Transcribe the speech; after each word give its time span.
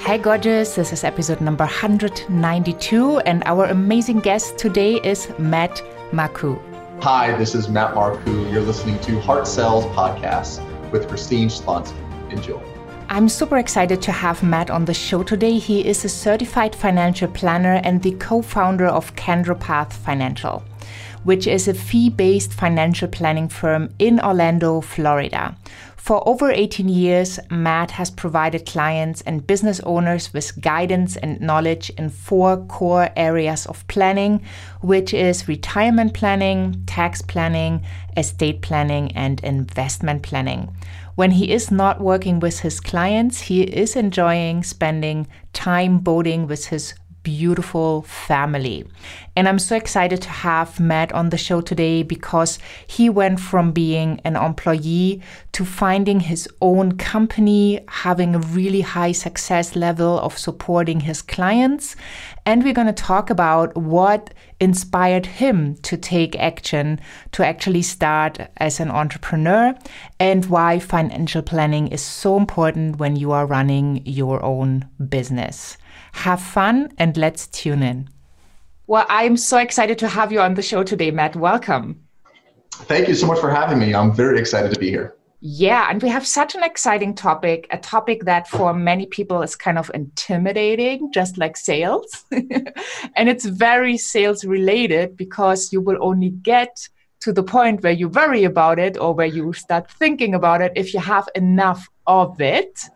Hi, 0.00 0.18
gorgeous. 0.20 0.74
This 0.74 0.92
is 0.92 1.04
episode 1.04 1.40
number 1.40 1.64
192, 1.64 3.20
and 3.20 3.42
our 3.46 3.64
amazing 3.64 4.20
guest 4.20 4.58
today 4.58 4.96
is 4.96 5.32
Matt 5.38 5.82
Marcoux. 6.12 6.60
Hi, 7.02 7.34
this 7.38 7.54
is 7.54 7.70
Matt 7.70 7.94
Marcoux. 7.94 8.52
You're 8.52 8.60
listening 8.60 8.98
to 9.00 9.18
Heart 9.20 9.48
Sells 9.48 9.86
Podcast 9.96 10.60
with 10.90 11.08
Christine 11.08 11.48
Schlonski. 11.48 11.96
Enjoy. 12.30 12.60
I'm 13.08 13.26
super 13.26 13.56
excited 13.56 14.02
to 14.02 14.12
have 14.12 14.42
Matt 14.42 14.68
on 14.70 14.84
the 14.84 14.92
show 14.92 15.22
today. 15.22 15.58
He 15.58 15.88
is 15.88 16.04
a 16.04 16.10
certified 16.10 16.76
financial 16.76 17.28
planner 17.28 17.80
and 17.82 18.02
the 18.02 18.12
co 18.12 18.42
founder 18.42 18.86
of 18.86 19.16
CandorPath 19.16 19.94
Financial, 19.94 20.62
which 21.24 21.46
is 21.46 21.68
a 21.68 21.72
fee 21.74 22.10
based 22.10 22.52
financial 22.52 23.08
planning 23.08 23.48
firm 23.48 23.88
in 23.98 24.20
Orlando, 24.20 24.82
Florida. 24.82 25.56
For 26.00 26.26
over 26.26 26.50
18 26.50 26.88
years, 26.88 27.38
Matt 27.50 27.90
has 27.92 28.10
provided 28.10 28.64
clients 28.64 29.20
and 29.20 29.46
business 29.46 29.80
owners 29.80 30.32
with 30.32 30.58
guidance 30.58 31.16
and 31.18 31.38
knowledge 31.42 31.90
in 31.90 32.08
four 32.08 32.56
core 32.56 33.10
areas 33.16 33.66
of 33.66 33.86
planning, 33.86 34.42
which 34.80 35.12
is 35.12 35.46
retirement 35.46 36.14
planning, 36.14 36.82
tax 36.86 37.20
planning, 37.20 37.82
estate 38.16 38.62
planning, 38.62 39.12
and 39.12 39.44
investment 39.44 40.22
planning. 40.22 40.74
When 41.16 41.32
he 41.32 41.52
is 41.52 41.70
not 41.70 42.00
working 42.00 42.40
with 42.40 42.60
his 42.60 42.80
clients, 42.80 43.42
he 43.42 43.62
is 43.62 43.94
enjoying 43.94 44.64
spending 44.64 45.28
time 45.52 45.98
boating 45.98 46.46
with 46.46 46.68
his 46.68 46.94
beautiful 47.22 48.02
family. 48.02 48.86
And 49.36 49.48
I'm 49.48 49.58
so 49.58 49.76
excited 49.76 50.20
to 50.22 50.28
have 50.28 50.80
Matt 50.80 51.12
on 51.12 51.30
the 51.30 51.38
show 51.38 51.60
today 51.60 52.02
because 52.02 52.58
he 52.86 53.08
went 53.08 53.40
from 53.40 53.72
being 53.72 54.20
an 54.24 54.36
employee 54.36 55.22
to 55.52 55.64
finding 55.64 56.20
his 56.20 56.48
own 56.60 56.96
company, 56.96 57.80
having 57.88 58.34
a 58.34 58.40
really 58.40 58.80
high 58.80 59.12
success 59.12 59.76
level 59.76 60.18
of 60.20 60.36
supporting 60.38 61.00
his 61.00 61.22
clients. 61.22 61.96
And 62.46 62.64
we're 62.64 62.74
going 62.74 62.86
to 62.86 62.92
talk 62.92 63.30
about 63.30 63.76
what 63.76 64.34
inspired 64.60 65.26
him 65.26 65.76
to 65.76 65.96
take 65.96 66.36
action 66.36 67.00
to 67.32 67.46
actually 67.46 67.82
start 67.82 68.38
as 68.58 68.80
an 68.80 68.90
entrepreneur 68.90 69.74
and 70.18 70.46
why 70.46 70.78
financial 70.78 71.42
planning 71.42 71.88
is 71.88 72.02
so 72.02 72.36
important 72.36 72.98
when 72.98 73.16
you 73.16 73.32
are 73.32 73.46
running 73.46 74.02
your 74.04 74.44
own 74.44 74.88
business. 75.08 75.78
Have 76.12 76.40
fun 76.40 76.92
and 76.98 77.16
let's 77.16 77.46
tune 77.48 77.82
in. 77.82 78.08
Well, 78.86 79.06
I'm 79.08 79.36
so 79.36 79.58
excited 79.58 79.98
to 79.98 80.08
have 80.08 80.32
you 80.32 80.40
on 80.40 80.54
the 80.54 80.62
show 80.62 80.82
today, 80.82 81.10
Matt. 81.10 81.36
Welcome. 81.36 82.00
Thank 82.72 83.08
you 83.08 83.14
so 83.14 83.26
much 83.26 83.38
for 83.38 83.50
having 83.50 83.78
me. 83.78 83.94
I'm 83.94 84.12
very 84.12 84.38
excited 84.38 84.72
to 84.72 84.80
be 84.80 84.90
here. 84.90 85.14
Yeah, 85.42 85.88
and 85.88 86.02
we 86.02 86.08
have 86.10 86.26
such 86.26 86.54
an 86.54 86.62
exciting 86.62 87.14
topic, 87.14 87.66
a 87.70 87.78
topic 87.78 88.24
that 88.24 88.46
for 88.46 88.74
many 88.74 89.06
people 89.06 89.40
is 89.42 89.56
kind 89.56 89.78
of 89.78 89.90
intimidating, 89.94 91.10
just 91.12 91.38
like 91.38 91.56
sales. 91.56 92.26
and 92.30 93.28
it's 93.28 93.46
very 93.46 93.96
sales 93.96 94.44
related 94.44 95.16
because 95.16 95.72
you 95.72 95.80
will 95.80 95.96
only 96.00 96.30
get 96.30 96.88
to 97.20 97.32
the 97.32 97.42
point 97.42 97.82
where 97.82 97.92
you 97.92 98.08
worry 98.08 98.44
about 98.44 98.78
it 98.78 98.98
or 98.98 99.14
where 99.14 99.26
you 99.26 99.52
start 99.54 99.90
thinking 99.90 100.34
about 100.34 100.60
it 100.60 100.72
if 100.74 100.92
you 100.92 101.00
have 101.00 101.28
enough 101.34 101.88
of 102.06 102.40
it 102.40 102.90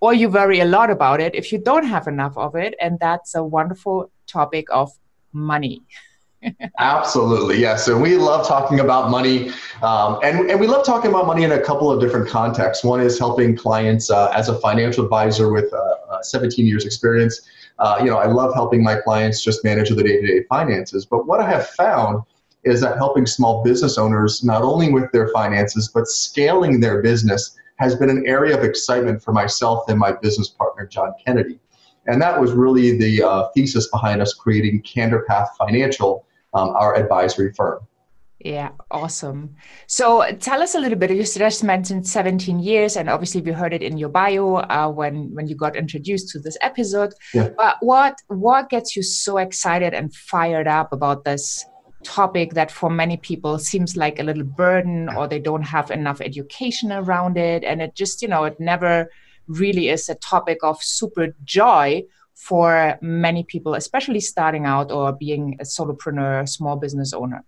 or 0.00 0.14
you 0.14 0.28
worry 0.28 0.60
a 0.60 0.64
lot 0.64 0.90
about 0.90 1.20
it 1.20 1.34
if 1.34 1.52
you 1.52 1.58
don't 1.58 1.86
have 1.86 2.06
enough 2.06 2.36
of 2.36 2.54
it. 2.54 2.74
And 2.80 2.98
that's 3.00 3.34
a 3.34 3.42
wonderful 3.42 4.10
topic 4.26 4.66
of 4.70 4.90
money. 5.32 5.82
Absolutely, 6.78 7.58
yes. 7.60 7.88
And 7.88 8.00
we 8.00 8.16
love 8.16 8.46
talking 8.46 8.80
about 8.80 9.10
money. 9.10 9.50
Um, 9.82 10.18
and, 10.22 10.50
and 10.50 10.60
we 10.60 10.66
love 10.66 10.84
talking 10.84 11.10
about 11.10 11.26
money 11.26 11.44
in 11.44 11.52
a 11.52 11.60
couple 11.60 11.90
of 11.90 12.00
different 12.00 12.28
contexts. 12.28 12.84
One 12.84 13.00
is 13.00 13.18
helping 13.18 13.56
clients 13.56 14.10
uh, 14.10 14.30
as 14.34 14.48
a 14.48 14.58
financial 14.60 15.04
advisor 15.04 15.50
with 15.50 15.72
uh, 15.72 15.76
uh 15.76 16.22
17 16.22 16.66
years 16.66 16.84
experience. 16.84 17.40
Uh, 17.78 17.98
you 18.00 18.06
know, 18.06 18.16
I 18.16 18.26
love 18.26 18.54
helping 18.54 18.82
my 18.82 18.96
clients 18.96 19.42
just 19.42 19.64
manage 19.64 19.90
the 19.90 20.02
day-to-day 20.02 20.44
finances. 20.48 21.04
But 21.04 21.26
what 21.26 21.40
I 21.40 21.50
have 21.50 21.68
found 21.70 22.22
is 22.64 22.80
that 22.80 22.96
helping 22.96 23.26
small 23.26 23.62
business 23.62 23.96
owners 23.96 24.42
not 24.42 24.62
only 24.62 24.90
with 24.90 25.10
their 25.12 25.28
finances, 25.28 25.88
but 25.92 26.06
scaling 26.08 26.80
their 26.80 27.02
business 27.02 27.56
has 27.76 27.94
been 27.94 28.10
an 28.10 28.26
area 28.26 28.56
of 28.56 28.64
excitement 28.64 29.22
for 29.22 29.32
myself 29.32 29.88
and 29.88 29.98
my 29.98 30.12
business 30.12 30.48
partner, 30.48 30.86
John 30.86 31.12
Kennedy. 31.24 31.58
And 32.06 32.20
that 32.22 32.40
was 32.40 32.52
really 32.52 32.96
the 32.96 33.22
uh, 33.22 33.48
thesis 33.54 33.88
behind 33.90 34.22
us 34.22 34.32
creating 34.32 34.82
Candorpath 34.82 35.48
Financial, 35.58 36.24
um, 36.54 36.70
our 36.70 36.96
advisory 36.96 37.52
firm. 37.52 37.80
Yeah, 38.38 38.70
awesome. 38.90 39.56
So 39.86 40.30
tell 40.38 40.62
us 40.62 40.74
a 40.74 40.78
little 40.78 40.98
bit. 40.98 41.10
You 41.10 41.24
just 41.24 41.64
mentioned 41.64 42.06
17 42.06 42.60
years, 42.60 42.96
and 42.96 43.08
obviously 43.08 43.40
we 43.40 43.50
heard 43.50 43.72
it 43.72 43.82
in 43.82 43.96
your 43.96 44.10
bio 44.10 44.56
uh, 44.56 44.88
when 44.88 45.34
when 45.34 45.48
you 45.48 45.56
got 45.56 45.74
introduced 45.74 46.28
to 46.30 46.38
this 46.38 46.56
episode. 46.60 47.14
Yeah. 47.32 47.48
But 47.56 47.76
what 47.80 48.18
what 48.28 48.68
gets 48.68 48.94
you 48.94 49.02
so 49.02 49.38
excited 49.38 49.94
and 49.94 50.14
fired 50.14 50.68
up 50.68 50.92
about 50.92 51.24
this 51.24 51.64
topic 52.06 52.54
that 52.54 52.70
for 52.70 52.88
many 52.88 53.16
people 53.16 53.58
seems 53.58 53.96
like 53.96 54.18
a 54.18 54.22
little 54.22 54.44
burden 54.44 55.08
or 55.16 55.26
they 55.26 55.40
don't 55.40 55.62
have 55.62 55.90
enough 55.90 56.20
education 56.20 56.92
around 56.92 57.36
it 57.36 57.64
and 57.64 57.82
it 57.82 57.94
just 57.94 58.22
you 58.22 58.28
know 58.28 58.44
it 58.44 58.58
never 58.60 59.10
really 59.48 59.88
is 59.88 60.08
a 60.08 60.14
topic 60.14 60.58
of 60.62 60.82
super 60.82 61.34
joy 61.44 62.02
for 62.34 62.96
many 63.02 63.42
people 63.44 63.74
especially 63.74 64.20
starting 64.20 64.64
out 64.66 64.92
or 64.92 65.12
being 65.12 65.56
a 65.60 65.64
solopreneur 65.64 66.48
small 66.48 66.76
business 66.76 67.12
owner 67.12 67.44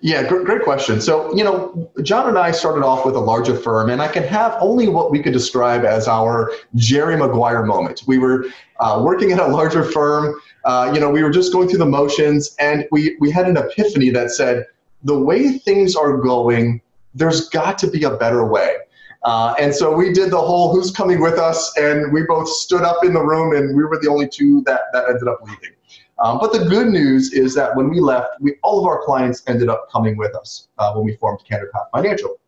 yeah, 0.00 0.26
great, 0.26 0.44
great 0.44 0.62
question. 0.62 1.00
So, 1.00 1.34
you 1.34 1.44
know, 1.44 1.90
John 2.02 2.28
and 2.28 2.38
I 2.38 2.52
started 2.52 2.84
off 2.84 3.04
with 3.04 3.16
a 3.16 3.20
larger 3.20 3.56
firm, 3.56 3.90
and 3.90 4.00
I 4.00 4.08
can 4.08 4.22
have 4.22 4.56
only 4.60 4.88
what 4.88 5.10
we 5.10 5.22
could 5.22 5.32
describe 5.32 5.84
as 5.84 6.08
our 6.08 6.52
Jerry 6.74 7.16
Maguire 7.16 7.64
moment. 7.64 8.02
We 8.06 8.18
were 8.18 8.46
uh, 8.80 9.02
working 9.04 9.32
at 9.32 9.40
a 9.40 9.46
larger 9.46 9.82
firm. 9.82 10.40
Uh, 10.64 10.90
you 10.94 11.00
know, 11.00 11.10
we 11.10 11.22
were 11.22 11.30
just 11.30 11.52
going 11.52 11.68
through 11.68 11.78
the 11.78 11.86
motions, 11.86 12.54
and 12.58 12.86
we 12.90 13.16
we 13.20 13.30
had 13.30 13.46
an 13.48 13.56
epiphany 13.56 14.10
that 14.10 14.30
said, 14.30 14.66
the 15.02 15.18
way 15.18 15.58
things 15.58 15.94
are 15.94 16.16
going, 16.16 16.80
there's 17.14 17.48
got 17.50 17.78
to 17.78 17.86
be 17.86 18.04
a 18.04 18.16
better 18.16 18.46
way. 18.46 18.76
Uh, 19.22 19.54
and 19.58 19.74
so 19.74 19.94
we 19.94 20.12
did 20.12 20.30
the 20.30 20.40
whole 20.40 20.74
who's 20.74 20.90
coming 20.90 21.20
with 21.20 21.38
us, 21.38 21.72
and 21.78 22.12
we 22.12 22.22
both 22.22 22.48
stood 22.48 22.82
up 22.82 23.04
in 23.04 23.12
the 23.14 23.22
room, 23.22 23.54
and 23.54 23.76
we 23.76 23.84
were 23.84 23.98
the 24.00 24.08
only 24.08 24.28
two 24.28 24.62
that, 24.62 24.82
that 24.92 25.08
ended 25.08 25.28
up 25.28 25.40
leaving. 25.42 25.70
Um, 26.18 26.38
but 26.38 26.52
the 26.52 26.64
good 26.66 26.88
news 26.88 27.32
is 27.32 27.54
that 27.54 27.74
when 27.74 27.88
we 27.88 28.00
left, 28.00 28.28
we, 28.40 28.54
all 28.62 28.78
of 28.78 28.86
our 28.86 29.02
clients 29.02 29.42
ended 29.46 29.68
up 29.68 29.88
coming 29.90 30.16
with 30.16 30.34
us 30.36 30.68
uh, 30.78 30.92
when 30.94 31.04
we 31.04 31.16
formed 31.16 31.40
Candorpath 31.50 31.90
Financial. 31.92 32.38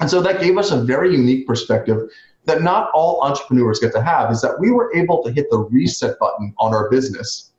And 0.00 0.10
so 0.10 0.20
that 0.20 0.40
gave 0.40 0.58
us 0.58 0.70
a 0.70 0.80
very 0.80 1.12
unique 1.12 1.46
perspective 1.46 2.08
that 2.48 2.62
not 2.62 2.90
all 2.92 3.22
entrepreneurs 3.22 3.78
get 3.78 3.92
to 3.92 4.02
have 4.02 4.30
is 4.32 4.40
that 4.40 4.58
we 4.58 4.70
were 4.70 4.94
able 4.94 5.22
to 5.22 5.30
hit 5.30 5.46
the 5.50 5.58
reset 5.58 6.18
button 6.18 6.52
on 6.58 6.74
our 6.74 6.90
business 6.90 7.52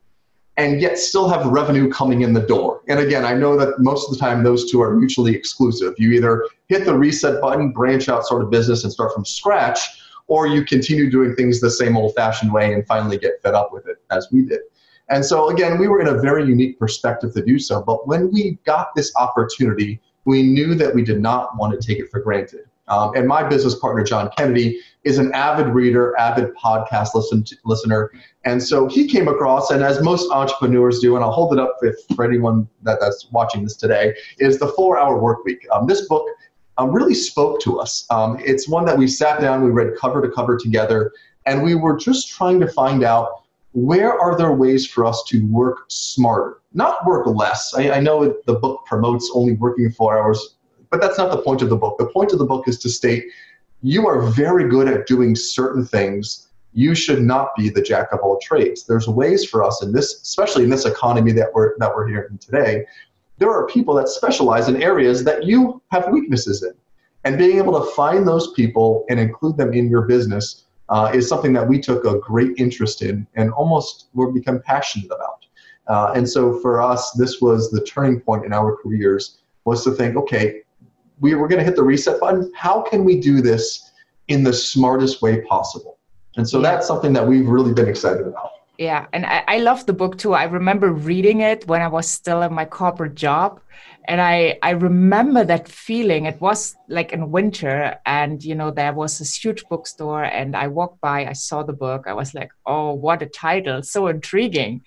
and 0.56 0.80
yet 0.80 0.98
still 0.98 1.28
have 1.28 1.46
revenue 1.46 1.88
coming 1.88 2.20
in 2.20 2.34
the 2.34 2.40
door. 2.40 2.82
And 2.88 3.00
again, 3.00 3.24
I 3.24 3.32
know 3.32 3.56
that 3.56 3.78
most 3.78 4.08
of 4.08 4.14
the 4.14 4.20
time 4.20 4.42
those 4.42 4.70
two 4.70 4.82
are 4.82 4.94
mutually 4.94 5.34
exclusive. 5.34 5.94
You 5.96 6.12
either 6.12 6.46
hit 6.68 6.84
the 6.84 6.94
reset 6.94 7.40
button, 7.40 7.72
branch 7.72 8.08
out 8.10 8.26
sort 8.26 8.42
of 8.42 8.50
business 8.50 8.84
and 8.84 8.92
start 8.92 9.14
from 9.14 9.24
scratch, 9.24 9.78
or 10.26 10.46
you 10.46 10.64
continue 10.64 11.10
doing 11.10 11.34
things 11.34 11.60
the 11.60 11.70
same 11.70 11.96
old 11.96 12.14
fashioned 12.14 12.52
way 12.52 12.74
and 12.74 12.86
finally 12.86 13.16
get 13.16 13.40
fed 13.42 13.54
up 13.54 13.72
with 13.72 13.86
it 13.86 13.98
as 14.10 14.28
we 14.30 14.42
did. 14.42 14.60
And 15.08 15.24
so, 15.24 15.50
again, 15.50 15.78
we 15.78 15.88
were 15.88 16.00
in 16.00 16.08
a 16.08 16.20
very 16.20 16.44
unique 16.44 16.78
perspective 16.78 17.32
to 17.34 17.44
do 17.44 17.58
so. 17.58 17.82
But 17.82 18.06
when 18.06 18.30
we 18.30 18.58
got 18.64 18.94
this 18.94 19.12
opportunity, 19.16 20.00
we 20.24 20.42
knew 20.42 20.74
that 20.74 20.94
we 20.94 21.02
did 21.02 21.20
not 21.20 21.56
want 21.58 21.80
to 21.80 21.84
take 21.84 21.98
it 21.98 22.10
for 22.10 22.20
granted. 22.20 22.69
Um, 22.90 23.14
and 23.16 23.26
my 23.26 23.42
business 23.42 23.74
partner, 23.76 24.04
John 24.04 24.30
Kennedy, 24.36 24.80
is 25.04 25.18
an 25.18 25.32
avid 25.32 25.68
reader, 25.68 26.16
avid 26.18 26.54
podcast 26.54 27.14
listen 27.14 27.42
to, 27.44 27.56
listener. 27.64 28.10
And 28.44 28.62
so 28.62 28.86
he 28.86 29.06
came 29.06 29.28
across, 29.28 29.70
and 29.70 29.82
as 29.82 30.02
most 30.02 30.30
entrepreneurs 30.30 30.98
do, 30.98 31.14
and 31.14 31.24
I'll 31.24 31.32
hold 31.32 31.52
it 31.52 31.58
up 31.58 31.76
for 32.14 32.24
anyone 32.24 32.68
that, 32.82 32.98
that's 33.00 33.30
watching 33.30 33.62
this 33.62 33.76
today, 33.76 34.14
is 34.38 34.58
the 34.58 34.68
four 34.68 34.98
hour 34.98 35.18
work 35.18 35.44
week. 35.44 35.66
Um, 35.72 35.86
this 35.86 36.06
book 36.08 36.26
um, 36.76 36.92
really 36.92 37.14
spoke 37.14 37.60
to 37.62 37.78
us. 37.78 38.06
Um, 38.10 38.38
it's 38.44 38.68
one 38.68 38.84
that 38.86 38.98
we 38.98 39.06
sat 39.06 39.40
down, 39.40 39.64
we 39.64 39.70
read 39.70 39.94
cover 39.98 40.20
to 40.20 40.30
cover 40.30 40.58
together, 40.58 41.12
and 41.46 41.62
we 41.62 41.74
were 41.74 41.96
just 41.96 42.28
trying 42.28 42.60
to 42.60 42.66
find 42.66 43.04
out 43.04 43.42
where 43.72 44.18
are 44.18 44.36
there 44.36 44.52
ways 44.52 44.86
for 44.86 45.04
us 45.06 45.22
to 45.28 45.46
work 45.46 45.84
smarter, 45.88 46.60
not 46.74 47.06
work 47.06 47.26
less? 47.26 47.72
I, 47.74 47.92
I 47.92 48.00
know 48.00 48.34
the 48.46 48.54
book 48.54 48.84
promotes 48.84 49.30
only 49.32 49.52
working 49.52 49.90
four 49.92 50.18
hours, 50.18 50.56
but 50.90 51.00
that's 51.00 51.18
not 51.18 51.30
the 51.30 51.42
point 51.42 51.62
of 51.62 51.70
the 51.70 51.76
book. 51.76 51.98
The 51.98 52.06
point 52.06 52.32
of 52.32 52.38
the 52.38 52.44
book 52.44 52.68
is 52.68 52.78
to 52.80 52.88
state 52.88 53.24
you 53.82 54.06
are 54.06 54.22
very 54.22 54.68
good 54.68 54.88
at 54.88 55.06
doing 55.06 55.34
certain 55.34 55.84
things. 55.84 56.48
You 56.72 56.94
should 56.94 57.22
not 57.22 57.54
be 57.56 57.70
the 57.70 57.80
jack 57.80 58.12
of 58.12 58.20
all 58.20 58.38
trades. 58.42 58.86
There's 58.86 59.08
ways 59.08 59.44
for 59.44 59.64
us 59.64 59.82
in 59.82 59.92
this, 59.92 60.20
especially 60.22 60.64
in 60.64 60.70
this 60.70 60.84
economy 60.84 61.32
that 61.32 61.52
we're 61.54 61.76
that 61.78 61.94
we're 61.94 62.06
here 62.06 62.28
in 62.30 62.38
today. 62.38 62.84
There 63.38 63.50
are 63.50 63.66
people 63.66 63.94
that 63.94 64.08
specialize 64.08 64.68
in 64.68 64.82
areas 64.82 65.24
that 65.24 65.44
you 65.44 65.80
have 65.90 66.08
weaknesses 66.10 66.62
in. 66.62 66.74
And 67.24 67.38
being 67.38 67.56
able 67.58 67.78
to 67.82 67.90
find 67.92 68.26
those 68.26 68.52
people 68.52 69.04
and 69.08 69.18
include 69.18 69.56
them 69.56 69.72
in 69.72 69.88
your 69.88 70.02
business 70.02 70.64
uh, 70.90 71.10
is 71.14 71.28
something 71.28 71.52
that 71.54 71.66
we 71.66 71.80
took 71.80 72.04
a 72.04 72.18
great 72.18 72.52
interest 72.58 73.02
in 73.02 73.26
and 73.34 73.50
almost 73.52 74.08
were 74.14 74.30
become 74.30 74.60
passionate 74.60 75.06
about. 75.06 75.46
Uh, 75.86 76.12
and 76.14 76.28
so 76.28 76.58
for 76.60 76.80
us, 76.82 77.12
this 77.12 77.40
was 77.40 77.70
the 77.70 77.82
turning 77.82 78.20
point 78.20 78.44
in 78.44 78.52
our 78.52 78.76
careers 78.76 79.38
was 79.64 79.84
to 79.84 79.90
think, 79.90 80.16
okay, 80.16 80.62
we 81.20 81.34
were 81.34 81.48
going 81.48 81.58
to 81.58 81.64
hit 81.64 81.76
the 81.76 81.82
reset 81.82 82.18
button. 82.18 82.50
How 82.54 82.80
can 82.82 83.04
we 83.04 83.20
do 83.20 83.40
this 83.40 83.90
in 84.30 84.44
the 84.44 84.52
smartest 84.52 85.20
way 85.20 85.42
possible. 85.42 85.98
And 86.36 86.48
so 86.48 86.62
that's 86.62 86.86
something 86.86 87.12
that 87.12 87.26
we've 87.26 87.48
really 87.48 87.74
been 87.74 87.88
excited 87.88 88.26
about. 88.26 88.50
Yeah, 88.78 89.06
and 89.12 89.26
I, 89.26 89.44
I 89.46 89.58
love 89.58 89.84
the 89.84 89.92
book 89.92 90.16
too. 90.16 90.32
I 90.32 90.44
remember 90.44 90.90
reading 90.90 91.40
it 91.40 91.66
when 91.66 91.82
I 91.82 91.88
was 91.88 92.08
still 92.08 92.40
in 92.40 92.54
my 92.54 92.64
corporate 92.64 93.14
job. 93.14 93.60
And 94.08 94.20
I, 94.20 94.58
I 94.62 94.70
remember 94.70 95.44
that 95.44 95.68
feeling. 95.68 96.24
It 96.24 96.40
was 96.40 96.74
like 96.88 97.12
in 97.12 97.30
winter, 97.30 97.98
and 98.06 98.42
you 98.42 98.54
know, 98.54 98.70
there 98.70 98.94
was 98.94 99.18
this 99.18 99.34
huge 99.34 99.62
bookstore, 99.68 100.24
and 100.24 100.56
I 100.56 100.68
walked 100.68 101.00
by, 101.00 101.26
I 101.26 101.34
saw 101.34 101.62
the 101.62 101.74
book, 101.74 102.06
I 102.06 102.14
was 102.14 102.32
like, 102.32 102.50
oh, 102.64 102.94
what 102.94 103.22
a 103.22 103.26
title, 103.26 103.82
so 103.82 104.06
intriguing. 104.06 104.82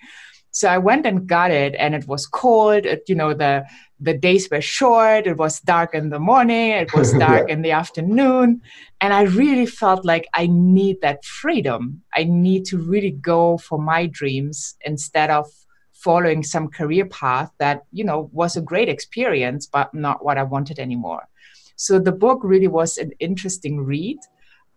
So 0.50 0.68
I 0.68 0.78
went 0.78 1.06
and 1.06 1.26
got 1.26 1.52
it, 1.52 1.74
and 1.78 1.94
it 1.94 2.08
was 2.08 2.26
cold. 2.26 2.86
It, 2.86 3.04
you 3.08 3.14
know, 3.14 3.34
the 3.34 3.64
the 4.04 4.16
days 4.16 4.48
were 4.50 4.60
short. 4.60 5.26
It 5.26 5.36
was 5.36 5.60
dark 5.60 5.94
in 5.94 6.10
the 6.10 6.18
morning. 6.18 6.70
It 6.70 6.94
was 6.94 7.12
dark 7.18 7.48
yeah. 7.48 7.54
in 7.54 7.62
the 7.62 7.72
afternoon, 7.72 8.60
and 9.00 9.12
I 9.12 9.22
really 9.22 9.66
felt 9.66 10.04
like 10.04 10.26
I 10.34 10.46
need 10.46 11.00
that 11.00 11.24
freedom. 11.24 12.02
I 12.14 12.24
need 12.24 12.64
to 12.66 12.78
really 12.78 13.12
go 13.12 13.58
for 13.58 13.78
my 13.78 14.06
dreams 14.06 14.76
instead 14.82 15.30
of 15.30 15.46
following 15.92 16.42
some 16.42 16.68
career 16.68 17.06
path 17.06 17.50
that 17.58 17.84
you 17.92 18.04
know 18.04 18.30
was 18.32 18.56
a 18.56 18.62
great 18.62 18.88
experience, 18.88 19.66
but 19.66 19.92
not 19.94 20.24
what 20.24 20.38
I 20.38 20.42
wanted 20.42 20.78
anymore. 20.78 21.28
So 21.76 21.98
the 21.98 22.12
book 22.12 22.40
really 22.42 22.68
was 22.68 22.98
an 22.98 23.12
interesting 23.18 23.80
read 23.80 24.18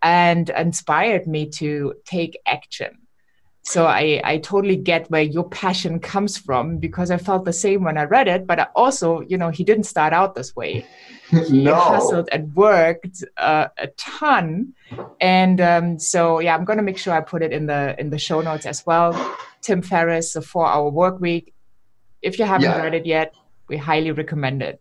and 0.01 0.49
inspired 0.49 1.27
me 1.27 1.49
to 1.49 1.93
take 2.05 2.39
action 2.47 3.06
so 3.67 3.85
I, 3.85 4.21
I 4.23 4.37
totally 4.37 4.77
get 4.77 5.11
where 5.11 5.21
your 5.21 5.43
passion 5.49 5.99
comes 5.99 6.37
from 6.37 6.77
because 6.77 7.11
I 7.11 7.17
felt 7.17 7.43
the 7.43 7.51
same 7.51 7.83
when 7.83 7.97
I 7.97 8.05
read 8.05 8.29
it. 8.29 8.47
But 8.47 8.61
I 8.61 8.67
also, 8.77 9.19
you 9.27 9.37
know, 9.37 9.49
he 9.49 9.65
didn't 9.65 9.83
start 9.83 10.13
out 10.13 10.35
this 10.35 10.55
way. 10.55 10.85
He 11.29 11.63
no. 11.63 11.75
hustled 11.75 12.29
and 12.31 12.55
worked 12.55 13.21
uh, 13.35 13.67
a 13.77 13.87
ton, 13.97 14.73
and 15.19 15.59
um, 15.59 15.99
so 15.99 16.39
yeah, 16.39 16.55
I'm 16.55 16.63
gonna 16.63 16.81
make 16.81 16.97
sure 16.97 17.13
I 17.13 17.19
put 17.19 17.43
it 17.43 17.51
in 17.51 17.65
the 17.65 17.99
in 17.99 18.11
the 18.11 18.17
show 18.17 18.39
notes 18.39 18.65
as 18.65 18.85
well. 18.85 19.11
Tim 19.59 19.81
Ferriss, 19.81 20.31
the 20.31 20.41
Four 20.41 20.65
Hour 20.65 20.89
Work 20.89 21.19
Week. 21.19 21.53
If 22.21 22.39
you 22.39 22.45
haven't 22.45 22.71
yeah. 22.71 22.81
read 22.81 22.93
it 22.93 23.05
yet, 23.05 23.35
we 23.67 23.75
highly 23.75 24.11
recommend 24.11 24.61
it 24.61 24.79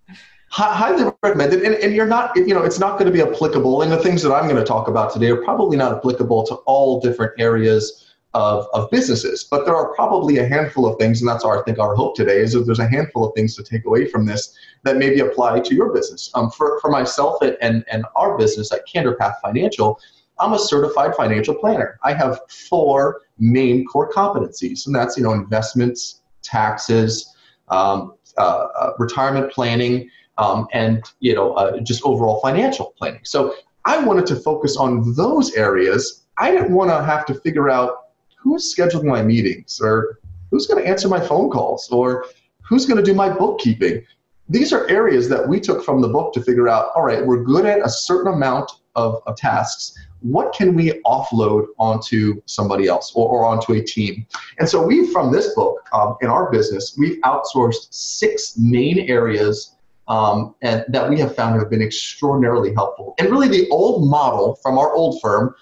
highly 0.49 1.13
recommended 1.25 1.63
and, 1.65 1.75
and 1.75 1.93
you're 1.95 2.07
not 2.07 2.35
you 2.37 2.55
know 2.55 2.63
it's 2.63 2.79
not 2.79 2.93
going 2.99 3.05
to 3.05 3.13
be 3.13 3.21
applicable 3.21 3.83
and 3.83 3.91
the 3.91 3.99
things 3.99 4.23
that 4.23 4.33
i'm 4.33 4.45
going 4.45 4.57
to 4.57 4.65
talk 4.65 4.87
about 4.87 5.13
today 5.13 5.29
are 5.29 5.43
probably 5.43 5.77
not 5.77 5.93
applicable 5.93 6.47
to 6.47 6.55
all 6.67 7.01
different 7.01 7.33
areas 7.39 8.06
of, 8.37 8.67
of 8.75 8.91
businesses. 8.91 9.45
But 9.45 9.65
there 9.65 9.75
are 9.75 9.95
probably 9.95 10.37
a 10.37 10.47
handful 10.47 10.87
of 10.87 10.99
things, 10.99 11.23
and 11.23 11.29
that's 11.29 11.43
our, 11.43 11.59
I 11.59 11.63
think 11.63 11.79
our 11.79 11.95
hope 11.95 12.15
today 12.15 12.37
is 12.37 12.53
that 12.53 12.67
there's 12.67 12.79
a 12.79 12.87
handful 12.87 13.27
of 13.27 13.35
things 13.35 13.57
to 13.57 13.63
take 13.63 13.87
away 13.87 14.07
from 14.07 14.27
this 14.27 14.55
that 14.85 14.99
maybe 14.99 15.21
apply 15.21 15.61
to 15.61 15.75
your 15.75 15.91
business. 15.91 16.31
Um, 16.35 16.51
for, 16.51 16.79
for 16.81 16.91
myself 16.91 17.41
and, 17.41 17.83
and 17.91 18.05
our 18.15 18.37
business 18.37 18.71
at 18.73 18.87
CandorPath 18.87 19.41
Financial, 19.41 19.99
I'm 20.39 20.53
a 20.53 20.59
certified 20.59 21.15
financial 21.17 21.55
planner. 21.55 21.99
I 22.05 22.13
have 22.13 22.41
four 22.51 23.23
main 23.39 23.87
core 23.87 24.13
competencies, 24.13 24.85
and 24.85 24.95
that's 24.95 25.17
you 25.17 25.23
know 25.23 25.33
investments, 25.33 26.21
taxes, 26.43 27.35
um, 27.71 28.17
uh, 28.37 28.67
uh, 28.79 28.93
retirement 28.99 29.51
planning, 29.51 30.11
um, 30.37 30.67
and 30.75 31.03
you 31.21 31.35
know 31.35 31.55
uh, 31.55 31.81
just 31.81 32.03
overall 32.05 32.41
financial 32.41 32.93
planning. 32.99 33.21
So 33.23 33.55
I 33.87 33.97
wanted 34.05 34.27
to 34.27 34.37
focus 34.37 34.77
on 34.77 35.15
those 35.15 35.55
areas. 35.55 36.27
I 36.37 36.51
didn't 36.51 36.75
want 36.75 36.91
to 36.91 37.03
have 37.03 37.25
to 37.27 37.35
figure 37.35 37.71
out 37.71 38.06
who's 38.47 38.73
scheduling 38.73 39.05
my 39.07 39.23
meetings 39.23 39.81
or 39.83 40.21
who's 40.53 40.69
going 40.69 40.81
to 40.81 40.89
answer 40.89 41.09
my 41.09 41.19
phone 41.19 41.51
calls 41.51 41.89
or 41.91 42.27
who's 42.63 42.87
going 42.87 42.97
to 42.97 43.03
do 43.03 43.13
my 43.13 43.29
bookkeeping. 43.29 44.05
These 44.49 44.73
are 44.73 44.89
areas 44.89 45.29
that 45.31 45.49
we 45.49 45.59
took 45.59 45.85
from 45.85 46.01
the 46.01 46.09
book 46.09 46.33
to 46.35 46.41
figure 46.41 46.69
out 46.69 46.91
all 46.95 47.03
right, 47.03 47.27
we're 47.27 47.43
good 47.43 47.67
at 47.67 47.85
a 47.85 47.89
certain 47.89 48.33
amount 48.33 48.71
of, 48.95 49.21
of 49.27 49.37
tasks. 49.37 49.99
What 50.21 50.55
can 50.55 50.77
we 50.77 51.03
offload 51.05 51.67
onto 51.79 52.41
somebody 52.47 52.87
else 52.87 53.13
or, 53.17 53.29
or 53.29 53.45
onto 53.45 53.73
a 53.73 53.83
team? 53.83 54.25
And 54.61 54.69
so 54.69 54.81
we, 54.81 55.11
from 55.13 55.33
this 55.33 55.53
book, 55.55 55.81
um, 55.93 56.17
in 56.21 56.29
our 56.29 56.49
business, 56.51 56.95
we've 56.97 57.21
outsourced 57.23 57.89
six 57.91 58.57
main 58.57 59.01
areas 59.11 59.75
um, 60.07 60.55
and 60.63 60.85
that 60.89 61.11
we 61.11 61.19
have 61.19 61.35
found 61.35 61.61
have 61.61 61.69
been 61.69 61.83
extraordinarily 61.83 62.73
helpful. 62.73 63.17
And 63.19 63.29
really, 63.29 63.49
the 63.49 63.69
old 63.71 64.09
model 64.09 64.55
from 64.63 64.79
our 64.79 64.93
old 64.95 65.21
firm 65.21 65.53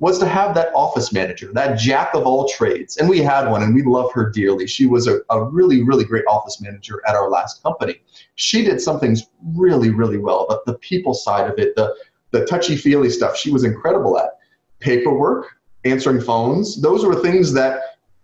was 0.00 0.18
to 0.18 0.26
have 0.26 0.54
that 0.54 0.72
office 0.74 1.12
manager, 1.12 1.52
that 1.52 1.78
jack 1.78 2.14
of 2.14 2.26
all 2.26 2.48
trades. 2.48 2.96
And 2.96 3.08
we 3.08 3.20
had 3.20 3.48
one 3.48 3.62
and 3.62 3.74
we 3.74 3.82
love 3.82 4.12
her 4.12 4.28
dearly. 4.30 4.66
She 4.66 4.86
was 4.86 5.06
a, 5.06 5.20
a 5.30 5.42
really, 5.42 5.82
really 5.82 6.04
great 6.04 6.24
office 6.26 6.60
manager 6.60 7.00
at 7.06 7.14
our 7.14 7.30
last 7.30 7.62
company. 7.62 8.02
She 8.34 8.64
did 8.64 8.80
some 8.80 8.98
things 8.98 9.24
really, 9.54 9.90
really 9.90 10.18
well, 10.18 10.46
but 10.48 10.64
the 10.66 10.74
people 10.74 11.14
side 11.14 11.48
of 11.48 11.58
it, 11.58 11.76
the, 11.76 11.94
the 12.32 12.44
touchy 12.44 12.76
feely 12.76 13.08
stuff, 13.08 13.36
she 13.36 13.50
was 13.52 13.64
incredible 13.64 14.18
at. 14.18 14.30
Paperwork, 14.80 15.46
answering 15.84 16.20
phones, 16.20 16.82
those 16.82 17.04
were 17.04 17.14
things 17.14 17.52
that 17.52 17.80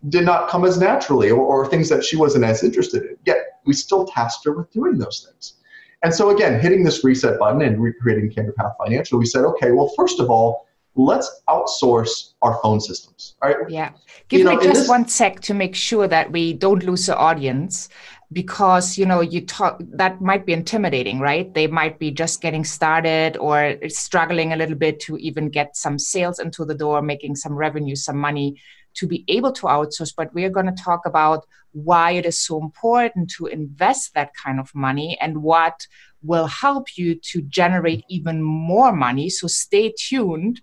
did 0.08 0.25
not 0.25 0.49
come 0.49 0.64
as 0.64 0.78
naturally 0.78 1.31
or, 1.31 1.40
or 1.40 1.67
things 1.67 1.88
that 1.88 2.05
she 2.05 2.17
wasn't 2.17 2.44
as 2.44 2.64
interested 2.64 3.05
in. 3.05 3.17
Yet 3.25 3.61
we 3.64 3.72
still 3.75 4.06
tasked 4.06 4.44
her 4.44 4.52
with 4.52 4.70
doing 4.72 4.99
those 4.99 5.26
things. 5.26 5.55
And 6.02 6.14
so 6.14 6.31
again, 6.31 6.58
hitting 6.58 6.82
this 6.82 7.05
reset 7.05 7.38
button 7.38 7.62
and 7.62 7.81
recreating 7.81 8.31
CandorPath 8.31 8.76
Financial, 8.78 9.19
we 9.19 9.26
said, 9.26 9.44
okay, 9.44 9.70
well, 9.70 9.93
first 9.96 10.19
of 10.19 10.31
all, 10.31 10.67
let's 10.96 11.42
outsource 11.48 12.32
our 12.42 12.60
phone 12.62 12.81
systems. 12.81 13.37
All 13.42 13.50
right. 13.50 13.70
Yeah. 13.70 13.92
Give 14.28 14.40
you 14.40 14.46
me 14.46 14.56
know, 14.56 14.62
just 14.62 14.81
this- 14.81 14.88
one 14.88 15.08
sec 15.08 15.40
to 15.40 15.54
make 15.54 15.75
sure 15.75 16.08
that 16.08 16.32
we 16.32 16.52
don't 16.52 16.82
lose 16.82 17.06
the 17.06 17.16
audience 17.16 17.88
because 18.32 18.96
you 18.96 19.04
know 19.04 19.20
you 19.20 19.44
talk 19.44 19.81
that 19.81 20.20
might 20.20 20.46
be 20.46 20.52
intimidating 20.52 21.19
right 21.19 21.52
they 21.52 21.66
might 21.66 21.98
be 21.98 22.12
just 22.12 22.40
getting 22.40 22.64
started 22.64 23.37
or 23.38 23.76
struggling 23.88 24.52
a 24.52 24.56
little 24.56 24.76
bit 24.76 25.00
to 25.00 25.16
even 25.16 25.48
get 25.48 25.76
some 25.76 25.98
sales 25.98 26.38
into 26.38 26.64
the 26.64 26.75
door 26.75 27.02
making 27.02 27.34
some 27.34 27.54
revenue 27.54 27.96
some 27.96 28.16
money 28.16 28.54
to 28.94 29.08
be 29.08 29.25
able 29.26 29.50
to 29.50 29.66
outsource 29.66 30.14
but 30.16 30.32
we 30.32 30.44
are 30.44 30.50
going 30.50 30.66
to 30.66 30.82
talk 30.82 31.00
about 31.06 31.44
why 31.72 32.12
it 32.12 32.25
is 32.25 32.38
so 32.38 32.60
important 32.60 33.28
to 33.31 33.46
invest 33.46 34.14
that 34.14 34.31
kind 34.34 34.60
of 34.60 34.72
money 34.75 35.19
and 35.20 35.43
what 35.43 35.86
will 36.22 36.46
help 36.46 36.96
you 36.96 37.14
to 37.14 37.43
generate 37.43 38.05
even 38.08 38.43
more 38.43 38.93
money 38.93 39.31
so 39.31 39.46
stay 39.46 39.93
tuned 39.96 40.61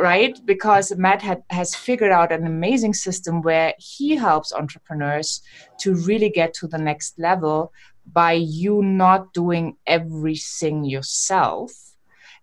right? 0.00 0.38
Because 0.44 0.96
Matt 0.96 1.22
had, 1.22 1.42
has 1.50 1.74
figured 1.74 2.10
out 2.10 2.32
an 2.32 2.46
amazing 2.46 2.94
system 2.94 3.42
where 3.42 3.74
he 3.78 4.16
helps 4.16 4.52
entrepreneurs 4.52 5.42
to 5.80 5.94
really 5.94 6.28
get 6.28 6.54
to 6.54 6.66
the 6.66 6.78
next 6.78 7.18
level 7.18 7.72
by 8.12 8.32
you 8.32 8.82
not 8.82 9.32
doing 9.32 9.76
everything 9.86 10.84
yourself. 10.84 11.72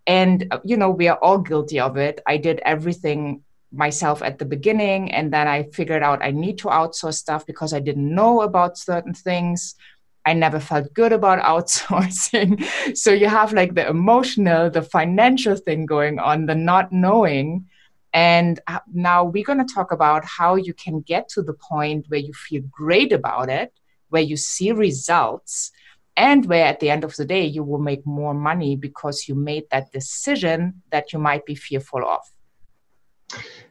And, 0.05 0.53
you 0.63 0.77
know, 0.77 0.89
we 0.89 1.07
are 1.07 1.17
all 1.17 1.37
guilty 1.37 1.79
of 1.79 1.97
it. 1.97 2.21
I 2.27 2.37
did 2.37 2.61
everything 2.65 3.43
myself 3.71 4.21
at 4.21 4.37
the 4.37 4.45
beginning, 4.45 5.11
and 5.11 5.33
then 5.33 5.47
I 5.47 5.63
figured 5.63 6.03
out 6.03 6.23
I 6.23 6.31
need 6.31 6.59
to 6.59 6.67
outsource 6.67 7.15
stuff 7.15 7.45
because 7.45 7.73
I 7.73 7.79
didn't 7.79 8.13
know 8.13 8.41
about 8.41 8.77
certain 8.77 9.13
things. 9.13 9.75
I 10.25 10.33
never 10.33 10.59
felt 10.59 10.93
good 10.93 11.11
about 11.11 11.39
outsourcing. 11.39 12.63
so 12.97 13.11
you 13.11 13.27
have 13.27 13.53
like 13.53 13.75
the 13.75 13.87
emotional, 13.87 14.69
the 14.69 14.81
financial 14.81 15.55
thing 15.55 15.85
going 15.85 16.19
on, 16.19 16.45
the 16.45 16.55
not 16.55 16.91
knowing. 16.91 17.67
And 18.13 18.59
uh, 18.67 18.79
now 18.93 19.25
we're 19.25 19.43
going 19.43 19.65
to 19.65 19.73
talk 19.73 19.91
about 19.91 20.23
how 20.23 20.55
you 20.55 20.73
can 20.73 21.01
get 21.01 21.27
to 21.29 21.41
the 21.41 21.53
point 21.53 22.05
where 22.07 22.19
you 22.19 22.33
feel 22.33 22.61
great 22.71 23.11
about 23.11 23.49
it, 23.49 23.73
where 24.09 24.21
you 24.21 24.37
see 24.37 24.71
results, 24.71 25.71
and 26.15 26.45
where 26.45 26.65
at 26.65 26.79
the 26.79 26.89
end 26.89 27.03
of 27.03 27.15
the 27.15 27.25
day 27.25 27.45
you 27.45 27.63
will 27.63 27.79
make 27.79 28.05
more 28.05 28.33
money 28.33 28.75
because 28.75 29.27
you 29.27 29.35
made 29.35 29.63
that 29.71 29.91
decision 29.91 30.81
that 30.91 31.11
you 31.11 31.19
might 31.19 31.45
be 31.45 31.55
fearful 31.55 32.07
of. 32.07 32.21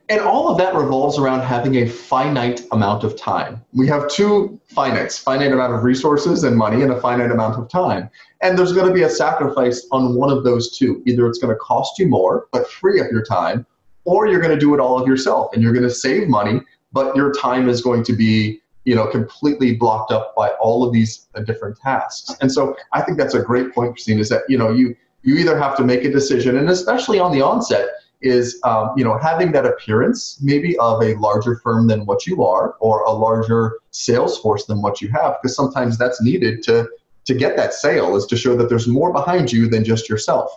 And 0.09 0.21
all 0.21 0.49
of 0.49 0.59
that 0.59 0.75
revolves 0.75 1.19
around 1.19 1.41
having 1.41 1.77
a 1.77 1.87
finite 1.87 2.63
amount 2.73 3.05
of 3.05 3.17
time. 3.17 3.63
We 3.73 3.87
have 3.87 4.09
two 4.09 4.61
finites, 4.71 5.19
finite 5.21 5.53
amount 5.53 5.75
of 5.75 5.85
resources 5.85 6.45
and 6.45 6.57
money 6.57 6.83
and 6.83 6.93
a 6.93 7.01
finite 7.01 7.31
amount 7.31 7.59
of 7.59 7.69
time. 7.69 8.11
And 8.43 8.59
there's 8.59 8.73
going 8.73 8.89
to 8.89 8.93
be 8.93 9.05
a 9.05 9.11
sacrifice 9.11 9.87
on 9.93 10.15
one 10.15 10.31
of 10.31 10.45
those 10.45 10.77
two. 10.77 11.03
Either 11.07 11.27
it's 11.29 11.39
going 11.39 11.55
to 11.55 11.59
cost 11.59 11.99
you 11.99 12.09
more, 12.09 12.49
but 12.53 12.69
free 12.69 13.01
up 13.01 13.07
your 13.11 13.25
time, 13.25 13.65
or 14.05 14.27
you're 14.27 14.41
going 14.41 14.53
to 14.53 14.59
do 14.59 14.75
it 14.75 14.81
all 14.81 15.01
of 15.01 15.07
yourself 15.07 15.53
and 15.55 15.63
you're 15.63 15.73
going 15.73 15.85
to 15.85 15.95
save 15.95 16.29
money, 16.29 16.61
but 16.93 17.15
your 17.17 17.33
time 17.33 17.69
is 17.69 17.81
going 17.81 18.03
to 18.05 18.13
be 18.13 18.61
you 18.85 18.97
know 18.97 19.07
completely 19.07 19.77
blocked 19.77 20.11
up 20.11 20.35
by 20.35 20.49
all 20.61 20.85
of 20.85 20.93
these 20.93 21.29
uh, 21.37 21.41
different 21.41 21.77
tasks 21.77 22.35
and 22.41 22.51
so 22.51 22.77
i 22.93 23.01
think 23.01 23.17
that's 23.17 23.35
a 23.35 23.41
great 23.41 23.73
point 23.73 23.93
christine 23.93 24.19
is 24.19 24.29
that 24.29 24.43
you 24.49 24.59
know 24.59 24.71
you 24.71 24.95
you 25.23 25.37
either 25.37 25.57
have 25.57 25.77
to 25.77 25.85
make 25.85 26.05
a 26.05 26.11
decision 26.11 26.59
and 26.59 26.69
especially 26.69 27.21
on 27.21 27.31
the 27.31 27.41
onset 27.41 27.89
is 28.23 28.59
um, 28.65 28.93
you 28.97 29.05
know 29.05 29.19
having 29.19 29.53
that 29.53 29.67
appearance 29.67 30.39
maybe 30.41 30.77
of 30.79 31.03
a 31.03 31.15
larger 31.15 31.57
firm 31.57 31.87
than 31.87 32.07
what 32.07 32.27
you 32.27 32.43
are 32.43 32.77
or 32.81 33.03
a 33.03 33.11
larger 33.11 33.79
sales 33.91 34.39
force 34.39 34.65
than 34.67 34.81
what 34.81 35.01
you 35.01 35.09
have 35.09 35.37
because 35.41 35.55
sometimes 35.55 35.99
that's 35.99 36.23
needed 36.23 36.63
to 36.63 36.89
to 37.25 37.35
get 37.35 37.57
that 37.57 37.73
sale 37.73 38.17
is 38.17 38.27
to 38.27 38.37
show 38.37 38.57
that 38.57 38.69
there's 38.69 38.89
more 38.89 39.13
behind 39.13 39.53
you 39.53 39.69
than 39.69 39.85
just 39.85 40.09
yourself. 40.09 40.51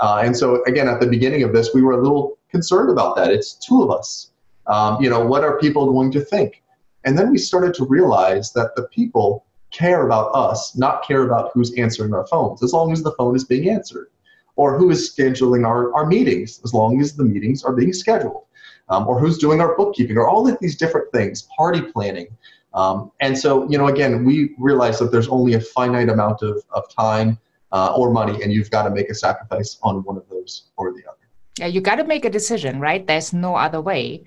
Uh, 0.00 0.20
and 0.24 0.36
so 0.36 0.62
again 0.64 0.88
at 0.88 1.00
the 1.00 1.06
beginning 1.06 1.42
of 1.42 1.52
this 1.52 1.70
we 1.74 1.82
were 1.82 1.92
a 1.92 2.02
little 2.02 2.38
concerned 2.50 2.90
about 2.90 3.16
that. 3.16 3.30
It's 3.30 3.54
two 3.54 3.82
of 3.82 3.90
us. 3.90 4.32
Um, 4.66 5.02
you 5.02 5.10
know 5.10 5.24
what 5.24 5.44
are 5.44 5.58
people 5.58 5.92
going 5.92 6.10
to 6.12 6.20
think? 6.20 6.62
And 7.04 7.16
then 7.16 7.30
we 7.30 7.38
started 7.38 7.74
to 7.74 7.84
realize 7.84 8.52
that 8.52 8.76
the 8.76 8.82
people 8.84 9.44
care 9.70 10.04
about 10.04 10.34
us 10.34 10.76
not 10.76 11.06
care 11.06 11.22
about 11.22 11.50
who's 11.54 11.72
answering 11.74 12.12
our 12.12 12.26
phones 12.26 12.62
as 12.62 12.72
long 12.72 12.92
as 12.92 13.02
the 13.02 13.12
phone 13.12 13.36
is 13.36 13.44
being 13.44 13.70
answered 13.70 14.08
or 14.60 14.76
who 14.78 14.90
is 14.94 15.00
scheduling 15.10 15.62
our, 15.66 15.82
our 15.96 16.06
meetings 16.14 16.60
as 16.64 16.74
long 16.74 17.00
as 17.00 17.08
the 17.20 17.24
meetings 17.24 17.64
are 17.66 17.74
being 17.80 17.94
scheduled, 18.04 18.44
um, 18.90 19.02
or 19.08 19.14
who's 19.18 19.38
doing 19.38 19.58
our 19.64 19.72
bookkeeping, 19.74 20.16
or 20.18 20.26
all 20.28 20.44
of 20.50 20.56
these 20.60 20.76
different 20.82 21.10
things, 21.16 21.48
party 21.56 21.82
planning. 21.92 22.28
Um, 22.74 23.10
and 23.24 23.32
so, 23.44 23.50
you 23.70 23.78
know, 23.78 23.88
again, 23.94 24.12
we 24.28 24.54
realize 24.58 24.98
that 24.98 25.10
there's 25.12 25.28
only 25.28 25.54
a 25.54 25.62
finite 25.76 26.10
amount 26.16 26.42
of, 26.42 26.62
of 26.78 26.82
time 26.94 27.38
uh, 27.72 27.94
or 27.96 28.12
money, 28.12 28.36
and 28.42 28.52
you've 28.52 28.70
got 28.70 28.84
to 28.88 28.90
make 28.90 29.08
a 29.08 29.14
sacrifice 29.14 29.78
on 29.82 30.04
one 30.08 30.16
of 30.18 30.28
those 30.28 30.52
or 30.76 30.92
the 30.92 31.04
other. 31.10 31.24
Yeah, 31.58 31.68
you 31.74 31.80
got 31.80 31.96
to 31.96 32.04
make 32.04 32.26
a 32.26 32.30
decision, 32.30 32.80
right? 32.80 33.02
There's 33.06 33.32
no 33.32 33.54
other 33.54 33.80
way. 33.80 34.24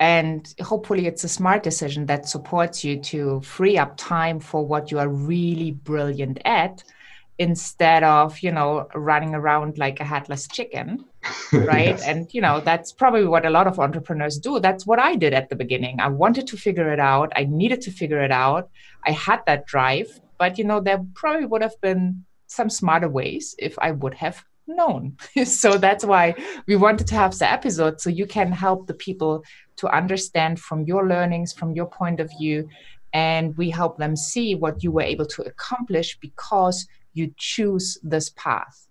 And 0.00 0.40
hopefully, 0.60 1.06
it's 1.06 1.24
a 1.24 1.28
smart 1.40 1.62
decision 1.62 2.06
that 2.06 2.28
supports 2.34 2.82
you 2.82 2.94
to 3.12 3.40
free 3.42 3.76
up 3.82 3.92
time 3.96 4.40
for 4.40 4.60
what 4.66 4.90
you 4.90 4.98
are 4.98 5.08
really 5.08 5.70
brilliant 5.70 6.38
at 6.44 6.82
instead 7.38 8.02
of 8.02 8.38
you 8.40 8.50
know 8.50 8.88
running 8.94 9.34
around 9.34 9.76
like 9.78 10.00
a 10.00 10.04
headless 10.04 10.48
chicken 10.48 11.04
right? 11.52 11.98
Yes. 11.98 12.06
and 12.06 12.32
you 12.32 12.40
know 12.40 12.60
that's 12.60 12.92
probably 12.92 13.26
what 13.26 13.44
a 13.44 13.50
lot 13.50 13.66
of 13.66 13.78
entrepreneurs 13.78 14.38
do. 14.38 14.60
That's 14.60 14.86
what 14.86 14.98
i 14.98 15.16
did 15.16 15.34
at 15.34 15.48
the 15.48 15.56
beginning. 15.56 16.00
I 16.00 16.08
wanted 16.08 16.46
to 16.48 16.56
figure 16.56 16.92
it 16.92 17.00
out. 17.00 17.32
I 17.36 17.44
needed 17.44 17.80
to 17.82 17.90
figure 17.90 18.22
it 18.22 18.30
out. 18.30 18.70
I 19.04 19.10
had 19.10 19.40
that 19.46 19.66
drive 19.66 20.20
but 20.38 20.58
you 20.58 20.64
know 20.64 20.80
there 20.80 21.04
probably 21.14 21.46
would 21.46 21.62
have 21.62 21.80
been 21.80 22.24
some 22.46 22.70
smarter 22.70 23.08
ways 23.08 23.54
if 23.58 23.76
i 23.78 23.90
would 23.90 24.14
have 24.14 24.44
known. 24.66 25.16
So 25.44 25.78
that's 25.78 26.04
why 26.04 26.34
we 26.66 26.76
wanted 26.76 27.06
to 27.08 27.14
have 27.14 27.38
the 27.38 27.50
episode 27.50 28.00
so 28.00 28.10
you 28.10 28.26
can 28.26 28.50
help 28.52 28.86
the 28.86 28.94
people 28.94 29.44
to 29.76 29.88
understand 29.88 30.58
from 30.60 30.84
your 30.84 31.06
learnings 31.08 31.52
from 31.52 31.72
your 31.72 31.86
point 31.86 32.20
of 32.20 32.30
view 32.38 32.68
and 33.12 33.56
we 33.56 33.70
help 33.70 33.96
them 33.98 34.16
see 34.16 34.54
what 34.54 34.82
you 34.82 34.90
were 34.90 35.02
able 35.02 35.26
to 35.26 35.42
accomplish 35.42 36.18
because 36.20 36.86
you 37.16 37.32
choose 37.36 37.98
this 38.02 38.30
path. 38.30 38.86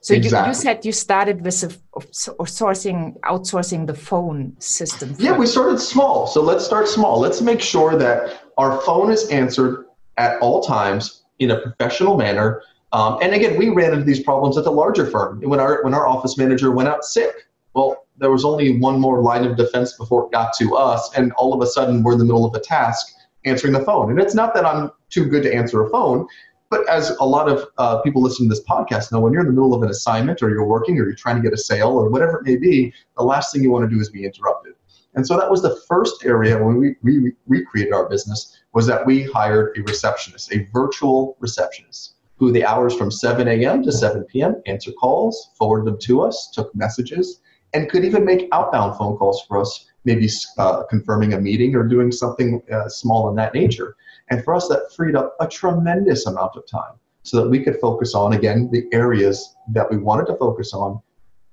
So 0.00 0.14
exactly. 0.14 0.46
you, 0.46 0.48
you, 0.48 0.54
said 0.54 0.84
you 0.84 0.92
started 0.92 1.44
with 1.44 1.62
a, 1.64 2.00
sourcing, 2.44 3.18
outsourcing 3.20 3.86
the 3.86 3.94
phone 3.94 4.54
system. 4.58 5.14
Yeah, 5.18 5.36
we 5.36 5.46
started 5.46 5.78
small. 5.78 6.26
So 6.26 6.40
let's 6.40 6.64
start 6.64 6.88
small. 6.88 7.20
Let's 7.20 7.40
make 7.40 7.60
sure 7.60 7.96
that 7.96 8.42
our 8.56 8.80
phone 8.82 9.10
is 9.10 9.28
answered 9.28 9.86
at 10.16 10.40
all 10.40 10.62
times 10.62 11.24
in 11.40 11.50
a 11.50 11.60
professional 11.60 12.16
manner. 12.16 12.62
Um, 12.92 13.18
and 13.20 13.34
again, 13.34 13.58
we 13.58 13.68
ran 13.68 13.92
into 13.92 14.04
these 14.04 14.22
problems 14.22 14.56
at 14.56 14.64
the 14.64 14.70
larger 14.70 15.06
firm. 15.06 15.42
When 15.42 15.60
our 15.60 15.82
when 15.82 15.92
our 15.92 16.06
office 16.06 16.38
manager 16.38 16.70
went 16.70 16.88
out 16.88 17.04
sick, 17.04 17.34
well, 17.74 18.06
there 18.16 18.30
was 18.30 18.44
only 18.44 18.78
one 18.78 18.98
more 18.98 19.20
line 19.20 19.44
of 19.44 19.56
defense 19.56 19.94
before 19.94 20.26
it 20.26 20.32
got 20.32 20.54
to 20.58 20.76
us, 20.76 21.10
and 21.16 21.32
all 21.32 21.52
of 21.52 21.60
a 21.60 21.66
sudden 21.66 22.02
we're 22.02 22.12
in 22.12 22.18
the 22.18 22.24
middle 22.24 22.46
of 22.46 22.54
a 22.54 22.60
task 22.60 23.12
answering 23.44 23.72
the 23.72 23.80
phone. 23.80 24.10
And 24.10 24.20
it's 24.20 24.34
not 24.34 24.54
that 24.54 24.64
I'm 24.64 24.90
too 25.10 25.26
good 25.26 25.42
to 25.44 25.54
answer 25.54 25.84
a 25.84 25.90
phone. 25.90 26.26
But 26.68 26.88
as 26.88 27.10
a 27.10 27.24
lot 27.24 27.48
of 27.48 27.64
uh, 27.78 28.00
people 28.00 28.22
listening 28.22 28.48
to 28.48 28.54
this 28.54 28.64
podcast 28.64 29.12
know, 29.12 29.20
when 29.20 29.32
you're 29.32 29.42
in 29.42 29.46
the 29.46 29.52
middle 29.52 29.74
of 29.74 29.82
an 29.82 29.88
assignment 29.88 30.42
or 30.42 30.50
you're 30.50 30.66
working 30.66 30.98
or 30.98 31.04
you're 31.04 31.14
trying 31.14 31.36
to 31.36 31.42
get 31.42 31.52
a 31.52 31.58
sale 31.58 31.90
or 31.90 32.10
whatever 32.10 32.38
it 32.38 32.44
may 32.44 32.56
be, 32.56 32.92
the 33.16 33.22
last 33.22 33.52
thing 33.52 33.62
you 33.62 33.70
want 33.70 33.88
to 33.88 33.94
do 33.94 34.00
is 34.00 34.10
be 34.10 34.24
interrupted. 34.24 34.74
And 35.14 35.26
so 35.26 35.36
that 35.38 35.50
was 35.50 35.62
the 35.62 35.80
first 35.88 36.24
area 36.24 36.62
when 36.62 36.76
we, 36.76 36.96
we 37.02 37.32
recreated 37.46 37.92
our 37.92 38.08
business 38.08 38.58
was 38.74 38.86
that 38.86 39.06
we 39.06 39.22
hired 39.22 39.76
a 39.78 39.82
receptionist, 39.82 40.52
a 40.52 40.68
virtual 40.72 41.36
receptionist, 41.40 42.16
who 42.36 42.52
the 42.52 42.64
hours 42.66 42.94
from 42.94 43.10
7 43.10 43.48
a.m. 43.48 43.82
to 43.82 43.90
7 43.90 44.24
p.m. 44.24 44.60
answer 44.66 44.92
calls, 44.92 45.52
forward 45.58 45.86
them 45.86 45.96
to 46.02 46.20
us, 46.20 46.50
took 46.52 46.74
messages, 46.74 47.40
and 47.72 47.88
could 47.88 48.04
even 48.04 48.24
make 48.24 48.48
outbound 48.52 48.96
phone 48.98 49.16
calls 49.16 49.42
for 49.48 49.58
us, 49.58 49.86
maybe 50.06 50.28
uh, 50.56 50.84
confirming 50.84 51.34
a 51.34 51.40
meeting 51.40 51.74
or 51.74 51.82
doing 51.82 52.10
something 52.10 52.62
uh, 52.72 52.88
small 52.88 53.28
in 53.28 53.36
that 53.36 53.52
nature. 53.52 53.96
And 54.30 54.42
for 54.42 54.54
us, 54.54 54.68
that 54.68 54.92
freed 54.96 55.14
up 55.14 55.36
a 55.40 55.46
tremendous 55.46 56.26
amount 56.26 56.56
of 56.56 56.66
time 56.66 56.94
so 57.22 57.42
that 57.42 57.50
we 57.50 57.62
could 57.62 57.78
focus 57.80 58.14
on, 58.14 58.32
again, 58.32 58.70
the 58.72 58.84
areas 58.92 59.56
that 59.72 59.90
we 59.90 59.98
wanted 59.98 60.26
to 60.28 60.36
focus 60.36 60.72
on. 60.72 61.00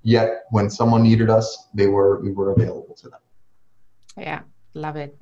Yet 0.02 0.44
when 0.50 0.70
someone 0.70 1.02
needed 1.02 1.30
us, 1.30 1.68
they 1.74 1.86
were 1.88 2.20
we 2.20 2.30
were 2.32 2.52
available 2.52 2.94
to 2.94 3.08
them. 3.08 3.20
Yeah, 4.16 4.40
love 4.74 4.96
it. 4.96 5.16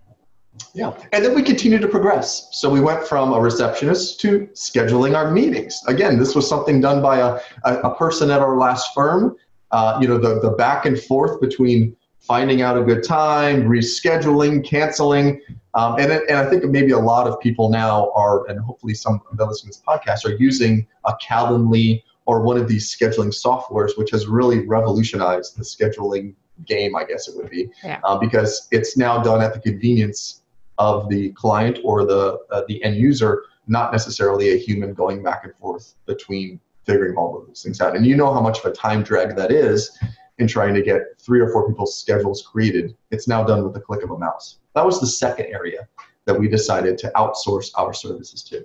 Yeah, 0.75 0.93
and 1.13 1.25
then 1.25 1.35
we 1.35 1.43
continued 1.43 1.81
to 1.83 1.89
progress. 1.89 2.49
So 2.53 2.69
we 2.69 2.81
went 2.81 3.07
from 3.07 3.33
a 3.33 3.41
receptionist 3.41 4.21
to 4.21 4.49
scheduling 4.55 5.17
our 5.17 5.31
meetings. 5.31 5.81
Again, 5.87 6.19
this 6.19 6.35
was 6.35 6.47
something 6.49 6.81
done 6.81 7.01
by 7.01 7.19
a, 7.19 7.41
a, 7.65 7.91
a 7.91 7.95
person 7.97 8.31
at 8.31 8.41
our 8.41 8.59
last 8.59 8.93
firm. 8.93 9.37
Uh, 9.71 9.99
you 10.03 10.09
know, 10.09 10.19
the, 10.19 10.41
the 10.41 10.51
back 10.51 10.85
and 10.85 11.01
forth 11.01 11.41
between 11.41 11.97
finding 12.23 12.63
out 12.63 12.79
a 12.79 12.83
good 12.83 13.03
time, 13.03 13.65
rescheduling, 13.65 14.65
canceling, 14.65 15.41
um, 15.75 15.99
and, 15.99 16.13
and 16.13 16.37
I 16.37 16.49
think 16.49 16.65
maybe 16.65 16.93
a 16.93 16.99
lot 16.99 17.27
of 17.27 17.41
people 17.41 17.69
now 17.69 18.13
are, 18.15 18.47
and 18.49 18.61
hopefully 18.61 18.95
some 18.95 19.21
of 19.31 19.37
the 19.37 19.45
listeners 19.45 19.77
to 19.77 19.83
this 19.83 20.01
podcast 20.01 20.31
are 20.31 20.37
using 20.37 20.87
a 21.05 21.15
Calendly 21.23 22.03
or 22.27 22.43
one 22.43 22.57
of 22.57 22.69
these 22.69 22.95
scheduling 22.95 23.29
softwares, 23.29 23.99
which 23.99 24.11
has 24.11 24.27
really 24.27 24.67
revolutionized 24.67 25.57
the 25.57 25.65
scheduling 25.65 26.35
game, 26.67 26.95
I 26.95 27.05
guess 27.05 27.27
it 27.27 27.37
would 27.37 27.51
be, 27.51 27.71
yeah. 27.83 28.01
uh, 28.05 28.17
because 28.19 28.69
it's 28.71 28.97
now 28.97 29.23
done 29.23 29.43
at 29.43 29.55
the 29.55 29.61
convenience 29.61 30.43
of 30.79 31.09
the 31.09 31.31
client 31.33 31.79
or 31.85 32.05
the 32.05 32.39
uh, 32.51 32.63
the 32.69 32.83
end 32.85 32.97
user, 32.97 33.45
not 33.67 33.93
necessarily 33.93 34.53
a 34.53 34.57
human 34.57 34.95
going 34.95 35.23
back 35.23 35.45
and 35.45 35.55
forth 35.57 35.95
between 36.07 36.61
figuring 36.85 37.17
all 37.17 37.39
of 37.39 37.47
those 37.47 37.63
things 37.63 37.81
out. 37.81 37.97
And 37.97 38.07
you 38.07 38.17
know 38.17 38.33
how 38.33 38.41
much 38.41 38.59
of 38.61 38.67
a 38.67 38.73
time 38.73 39.03
drag 39.03 39.37
that 39.37 39.51
is 39.51 39.99
in 40.39 40.47
trying 40.47 40.75
to 40.75 40.83
get 40.83 41.03
three 41.21 41.41
or 41.41 41.51
four 41.51 41.69
people's 41.69 41.97
schedules 41.97 42.43
created. 42.43 42.97
It's 43.11 43.29
now 43.29 43.45
done 43.45 43.63
with 43.63 43.75
the 43.75 43.81
click 43.81 44.03
of 44.03 44.11
a 44.11 44.19
mouse. 44.19 44.59
That 44.75 44.85
was 44.85 45.01
the 45.01 45.07
second 45.07 45.47
area 45.47 45.89
that 46.25 46.39
we 46.39 46.49
decided 46.49 46.99
to 46.99 47.13
outsource 47.17 47.71
our 47.77 47.93
services 47.93 48.43
to. 48.45 48.65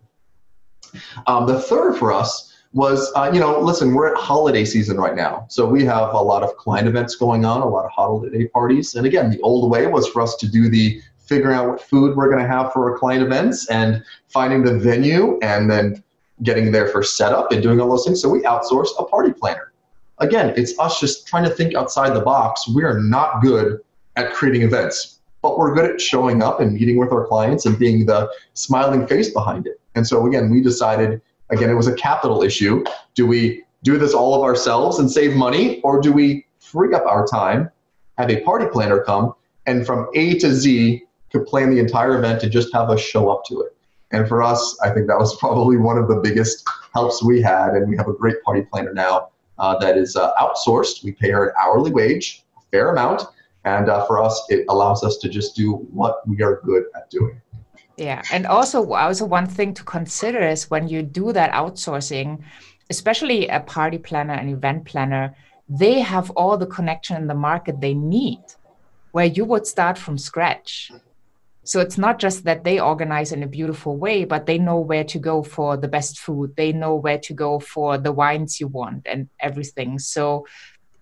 Um, 1.26 1.46
the 1.46 1.60
third 1.60 1.98
for 1.98 2.14
us 2.14 2.54
was, 2.74 3.12
uh, 3.16 3.32
you 3.34 3.40
know, 3.40 3.60
listen, 3.60 3.94
we're 3.94 4.14
at 4.14 4.18
holiday 4.18 4.64
season 4.64 4.98
right 4.98 5.16
now. 5.16 5.46
So 5.50 5.66
we 5.66 5.84
have 5.86 6.14
a 6.14 6.22
lot 6.22 6.44
of 6.44 6.56
client 6.58 6.88
events 6.88 7.16
going 7.16 7.46
on, 7.46 7.62
a 7.62 7.68
lot 7.68 7.86
of 7.86 7.92
holiday 7.92 8.48
parties. 8.48 8.96
And 8.96 9.06
again, 9.06 9.30
the 9.30 9.40
old 9.42 9.72
way 9.72 9.88
was 9.88 10.08
for 10.08 10.22
us 10.22 10.36
to 10.38 10.48
do 10.48 10.70
the 10.70 11.02
figuring 11.18 11.56
out 11.56 11.68
what 11.68 11.82
food 11.82 12.16
we're 12.16 12.30
going 12.30 12.42
to 12.42 12.48
have 12.48 12.72
for 12.72 12.92
our 12.92 12.98
client 12.98 13.24
events 13.24 13.70
and 13.70 14.04
finding 14.30 14.64
the 14.64 14.78
venue 14.78 15.40
and 15.42 15.70
then 15.70 16.02
getting 16.44 16.72
there 16.72 16.88
for 16.88 17.04
setup 17.04 17.52
and 17.52 17.64
doing 17.64 17.82
all 17.82 17.90
those 17.90 18.06
things. 18.06 18.22
So 18.22 18.30
we 18.30 18.42
outsourced 18.42 19.00
a 19.00 19.06
party 19.06 19.34
planner. 19.34 19.74
Again, 20.20 20.54
it's 20.56 20.78
us 20.80 21.00
just 21.00 21.28
trying 21.28 21.44
to 21.44 21.50
think 21.50 21.76
outside 21.76 22.16
the 22.16 22.22
box. 22.22 22.68
We 22.68 22.84
are 22.84 23.00
not 23.00 23.42
good 23.42 23.80
at 24.16 24.34
creating 24.34 24.64
events 24.64 25.18
but 25.42 25.58
we're 25.58 25.74
good 25.74 25.90
at 25.90 26.02
showing 26.02 26.42
up 26.42 26.60
and 26.60 26.74
meeting 26.74 26.98
with 26.98 27.12
our 27.12 27.26
clients 27.26 27.66
and 27.66 27.78
being 27.78 28.06
the 28.06 28.30
smiling 28.54 29.08
face 29.08 29.30
behind 29.30 29.68
it. 29.68 29.80
And 29.96 30.06
so 30.06 30.26
again, 30.28 30.50
we 30.50 30.62
decided 30.62 31.22
again 31.50 31.70
it 31.70 31.76
was 31.76 31.88
a 31.88 31.94
capital 31.94 32.44
issue. 32.44 32.84
Do 33.16 33.26
we 33.26 33.64
do 33.84 33.98
this 33.98 34.14
all 34.14 34.36
of 34.36 34.42
ourselves 34.42 35.00
and 35.00 35.10
save 35.10 35.36
money, 35.36 35.80
or 35.82 36.02
do 36.02 36.12
we 36.12 36.46
free 36.60 36.94
up 36.94 37.06
our 37.06 37.26
time, 37.26 37.70
have 38.18 38.30
a 38.30 38.42
party 38.42 38.66
planner 38.66 39.02
come, 39.04 39.34
and 39.66 39.86
from 39.86 40.10
A 40.16 40.38
to 40.40 40.54
Z 40.54 41.04
could 41.32 41.46
plan 41.46 41.70
the 41.70 41.80
entire 41.80 42.18
event 42.18 42.44
and 42.44 42.52
just 42.52 42.74
have 42.74 42.90
us 42.90 43.00
show 43.00 43.30
up 43.30 43.44
to 43.46 43.62
it? 43.62 43.76
And 44.12 44.28
for 44.28 44.42
us, 44.42 44.78
I 44.84 44.90
think 44.90 45.08
that 45.08 45.18
was 45.18 45.36
probably 45.40 45.78
one 45.78 45.98
of 45.98 46.08
the 46.08 46.16
biggest 46.16 46.68
helps 46.94 47.24
we 47.24 47.42
had. 47.42 47.70
And 47.70 47.88
we 47.88 47.96
have 47.96 48.08
a 48.08 48.14
great 48.14 48.42
party 48.44 48.64
planner 48.64 48.94
now 48.94 49.30
uh, 49.60 49.78
that 49.80 49.98
is 49.98 50.16
uh, 50.16 50.34
outsourced. 50.36 51.04
We 51.04 51.12
pay 51.12 51.32
her 51.32 51.50
an 51.50 51.56
hourly 51.62 51.92
wage, 51.92 52.46
a 52.58 52.62
fair 52.72 52.92
amount, 52.92 53.24
and 53.66 53.90
uh, 53.90 54.06
for 54.06 54.22
us, 54.22 54.46
it 54.50 54.66
allows 54.70 55.04
us 55.04 55.18
to 55.18 55.30
just 55.30 55.56
do 55.56 55.74
what 55.92 56.28
we 56.28 56.42
are 56.42 56.62
good 56.64 56.86
at 56.96 57.10
doing. 57.10 57.42
Yeah. 57.98 58.22
And 58.32 58.46
also, 58.46 58.94
also 58.94 59.26
one 59.26 59.48
thing 59.48 59.74
to 59.74 59.84
consider 59.84 60.40
is 60.40 60.70
when 60.70 60.88
you 60.88 61.02
do 61.02 61.34
that 61.34 61.52
outsourcing, 61.52 62.44
especially 62.90 63.48
a 63.48 63.60
party 63.60 63.98
planner 63.98 64.36
and 64.36 64.50
event 64.50 64.86
planner, 64.86 65.36
they 65.68 66.00
have 66.00 66.30
all 66.32 66.58
the 66.58 66.68
connection 66.68 67.18
in 67.18 67.28
the 67.28 67.34
market 67.34 67.82
they 67.82 67.94
need, 67.94 68.40
where 69.12 69.26
you 69.26 69.44
would 69.46 69.68
start 69.68 69.98
from 69.98 70.18
scratch. 70.18 70.92
So 71.68 71.82
it's 71.82 71.98
not 71.98 72.18
just 72.18 72.46
that 72.46 72.64
they 72.64 72.80
organize 72.80 73.32
in 73.32 73.44
a 73.44 73.48
beautiful 73.48 73.98
way, 73.98 74.24
but 74.24 74.46
they 74.46 74.58
know 74.58 74.80
where 74.80 75.04
to 75.04 75.20
go 75.20 75.44
for 75.44 75.76
the 75.76 75.88
best 75.88 76.18
food. 76.20 76.56
They 76.56 76.72
know 76.72 76.96
where 76.96 77.20
to 77.20 77.34
go 77.34 77.60
for 77.60 77.98
the 77.98 78.14
wines 78.14 78.60
you 78.60 78.68
want 78.68 79.06
and 79.06 79.28
everything. 79.40 80.00
So 80.00 80.48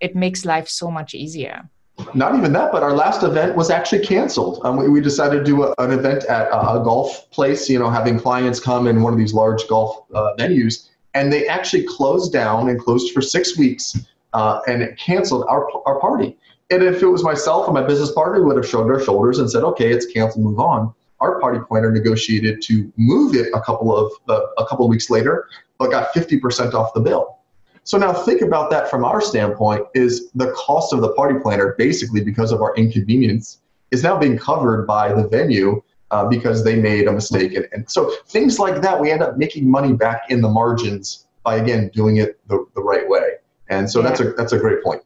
it 0.00 0.16
makes 0.16 0.44
life 0.44 0.68
so 0.68 0.90
much 0.90 1.14
easier 1.14 1.70
not 2.14 2.34
even 2.36 2.52
that, 2.52 2.72
but 2.72 2.82
our 2.82 2.92
last 2.92 3.22
event 3.22 3.56
was 3.56 3.70
actually 3.70 4.04
canceled. 4.04 4.60
Um, 4.64 4.76
we, 4.76 4.88
we, 4.88 5.00
decided 5.00 5.38
to 5.38 5.44
do 5.44 5.64
a, 5.64 5.74
an 5.78 5.92
event 5.92 6.24
at 6.24 6.48
a, 6.48 6.72
a, 6.72 6.84
golf 6.84 7.30
place, 7.30 7.70
you 7.70 7.78
know, 7.78 7.88
having 7.88 8.20
clients 8.20 8.60
come 8.60 8.86
in 8.86 9.02
one 9.02 9.12
of 9.12 9.18
these 9.18 9.32
large 9.32 9.66
golf 9.66 10.04
uh, 10.14 10.34
venues, 10.38 10.88
and 11.14 11.32
they 11.32 11.48
actually 11.48 11.84
closed 11.84 12.32
down 12.32 12.68
and 12.68 12.78
closed 12.78 13.12
for 13.12 13.22
six 13.22 13.56
weeks 13.56 13.96
uh, 14.34 14.60
and 14.66 14.82
it 14.82 14.98
canceled 14.98 15.46
our, 15.48 15.66
our 15.86 15.98
party. 15.98 16.36
And 16.70 16.82
if 16.82 17.02
it 17.02 17.06
was 17.06 17.22
myself 17.22 17.66
and 17.66 17.74
my 17.74 17.82
business 17.82 18.10
partner, 18.10 18.40
we 18.40 18.46
would 18.46 18.56
have 18.56 18.68
shrugged 18.68 18.90
our 18.90 19.00
shoulders 19.02 19.38
and 19.38 19.50
said, 19.50 19.62
okay, 19.62 19.92
it's 19.92 20.06
canceled, 20.06 20.44
move 20.44 20.58
on. 20.58 20.92
Our 21.20 21.40
party 21.40 21.60
planner 21.66 21.92
negotiated 21.92 22.60
to 22.62 22.92
move 22.96 23.34
it 23.34 23.52
a 23.54 23.60
couple 23.60 23.96
of 23.96 24.12
uh, 24.28 24.46
a 24.58 24.66
couple 24.66 24.84
of 24.84 24.90
weeks 24.90 25.08
later, 25.08 25.48
but 25.78 25.90
got 25.90 26.12
50% 26.12 26.74
off 26.74 26.92
the 26.92 27.00
bill. 27.00 27.38
So 27.84 27.96
now 27.96 28.12
think 28.12 28.42
about 28.42 28.70
that 28.70 28.90
from 28.90 29.04
our 29.04 29.20
standpoint 29.20 29.86
is 29.94 30.30
the 30.34 30.50
cost 30.52 30.92
of 30.92 31.00
the 31.00 31.12
party 31.12 31.38
planner 31.38 31.74
basically 31.78 32.22
because 32.22 32.50
of 32.50 32.60
our 32.60 32.74
inconvenience 32.74 33.60
is 33.92 34.02
now 34.02 34.18
being 34.18 34.36
covered 34.36 34.86
by 34.86 35.12
the 35.12 35.28
venue 35.28 35.80
uh, 36.10 36.26
because 36.26 36.64
they 36.64 36.74
made 36.74 37.06
a 37.06 37.12
mistake. 37.12 37.54
And, 37.54 37.68
and 37.72 37.88
so 37.88 38.12
things 38.26 38.58
like 38.58 38.82
that, 38.82 39.00
we 39.00 39.10
end 39.12 39.22
up 39.22 39.38
making 39.38 39.70
money 39.70 39.92
back 39.92 40.24
in 40.30 40.40
the 40.40 40.48
margins 40.48 41.26
by 41.44 41.56
again 41.56 41.90
doing 41.94 42.16
it 42.16 42.40
the, 42.48 42.66
the 42.74 42.82
right 42.82 43.08
way. 43.08 43.34
And 43.68 43.88
so 43.88 44.00
yeah. 44.00 44.08
that's 44.08 44.20
a 44.20 44.32
that's 44.32 44.52
a 44.52 44.58
great 44.58 44.82
point. 44.82 45.02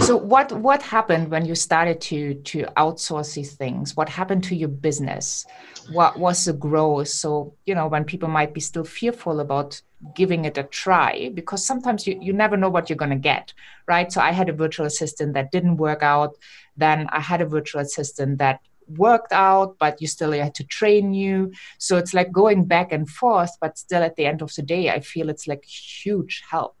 So 0.00 0.16
what 0.16 0.52
what 0.52 0.82
happened 0.82 1.30
when 1.30 1.44
you 1.46 1.54
started 1.54 2.00
to 2.02 2.34
to 2.34 2.64
outsource 2.76 3.34
these 3.34 3.54
things? 3.54 3.96
What 3.96 4.08
happened 4.08 4.44
to 4.44 4.54
your 4.54 4.68
business? 4.68 5.46
What 5.92 6.18
was 6.18 6.44
the 6.44 6.52
growth? 6.52 7.08
So 7.08 7.54
you 7.66 7.74
know 7.74 7.88
when 7.88 8.04
people 8.04 8.28
might 8.28 8.52
be 8.54 8.60
still 8.60 8.84
fearful 8.84 9.40
about 9.40 9.80
giving 10.14 10.44
it 10.44 10.58
a 10.58 10.62
try 10.62 11.30
because 11.34 11.64
sometimes 11.64 12.06
you, 12.06 12.18
you 12.20 12.32
never 12.32 12.56
know 12.56 12.68
what 12.68 12.88
you're 12.88 12.96
going 12.96 13.10
to 13.10 13.16
get 13.16 13.52
right 13.88 14.12
so 14.12 14.20
i 14.20 14.30
had 14.30 14.48
a 14.48 14.52
virtual 14.52 14.86
assistant 14.86 15.34
that 15.34 15.50
didn't 15.50 15.76
work 15.76 16.02
out 16.02 16.36
then 16.76 17.08
i 17.10 17.20
had 17.20 17.40
a 17.40 17.46
virtual 17.46 17.80
assistant 17.80 18.38
that 18.38 18.60
worked 18.96 19.32
out 19.32 19.76
but 19.78 20.00
you 20.00 20.06
still 20.06 20.32
had 20.32 20.54
to 20.54 20.64
train 20.64 21.12
you 21.12 21.52
so 21.78 21.96
it's 21.96 22.14
like 22.14 22.30
going 22.32 22.64
back 22.64 22.92
and 22.92 23.08
forth 23.08 23.50
but 23.60 23.76
still 23.76 24.02
at 24.02 24.16
the 24.16 24.24
end 24.24 24.40
of 24.40 24.54
the 24.54 24.62
day 24.62 24.88
i 24.90 25.00
feel 25.00 25.28
it's 25.28 25.48
like 25.48 25.64
huge 25.64 26.42
help 26.48 26.76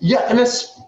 yeah 0.00 0.24
and 0.28 0.38
it's 0.38 0.80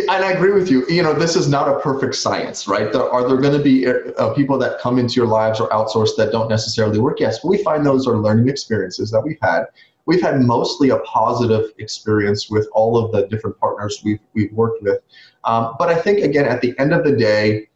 and 0.00 0.24
I 0.24 0.32
agree 0.32 0.52
with 0.52 0.70
you. 0.70 0.86
You 0.88 1.02
know, 1.02 1.12
this 1.12 1.36
is 1.36 1.48
not 1.48 1.68
a 1.68 1.78
perfect 1.80 2.14
science, 2.14 2.66
right? 2.66 2.92
There, 2.92 3.02
are 3.02 3.26
there 3.26 3.36
going 3.38 3.56
to 3.56 3.62
be 3.62 3.86
uh, 3.86 4.34
people 4.34 4.58
that 4.58 4.80
come 4.80 4.98
into 4.98 5.14
your 5.14 5.26
lives 5.26 5.60
or 5.60 5.68
outsource 5.70 6.16
that 6.16 6.32
don't 6.32 6.48
necessarily 6.48 6.98
work? 6.98 7.20
Yes, 7.20 7.44
we 7.44 7.62
find 7.62 7.84
those 7.84 8.06
are 8.06 8.16
learning 8.18 8.48
experiences 8.48 9.10
that 9.10 9.20
we've 9.20 9.38
had 9.42 9.66
we've 10.06 10.22
had 10.22 10.40
mostly 10.40 10.90
a 10.90 10.98
positive 11.00 11.72
experience 11.78 12.48
with 12.48 12.68
all 12.72 12.96
of 12.96 13.12
the 13.12 13.26
different 13.26 13.58
partners 13.58 14.00
we've, 14.04 14.20
we've 14.32 14.52
worked 14.52 14.82
with. 14.82 15.00
Um, 15.44 15.74
but 15.78 15.88
I 15.88 16.00
think, 16.00 16.20
again, 16.20 16.46
at 16.46 16.60
the 16.60 16.74
end 16.78 16.92
of 16.92 17.04
the 17.04 17.12
day, 17.12 17.68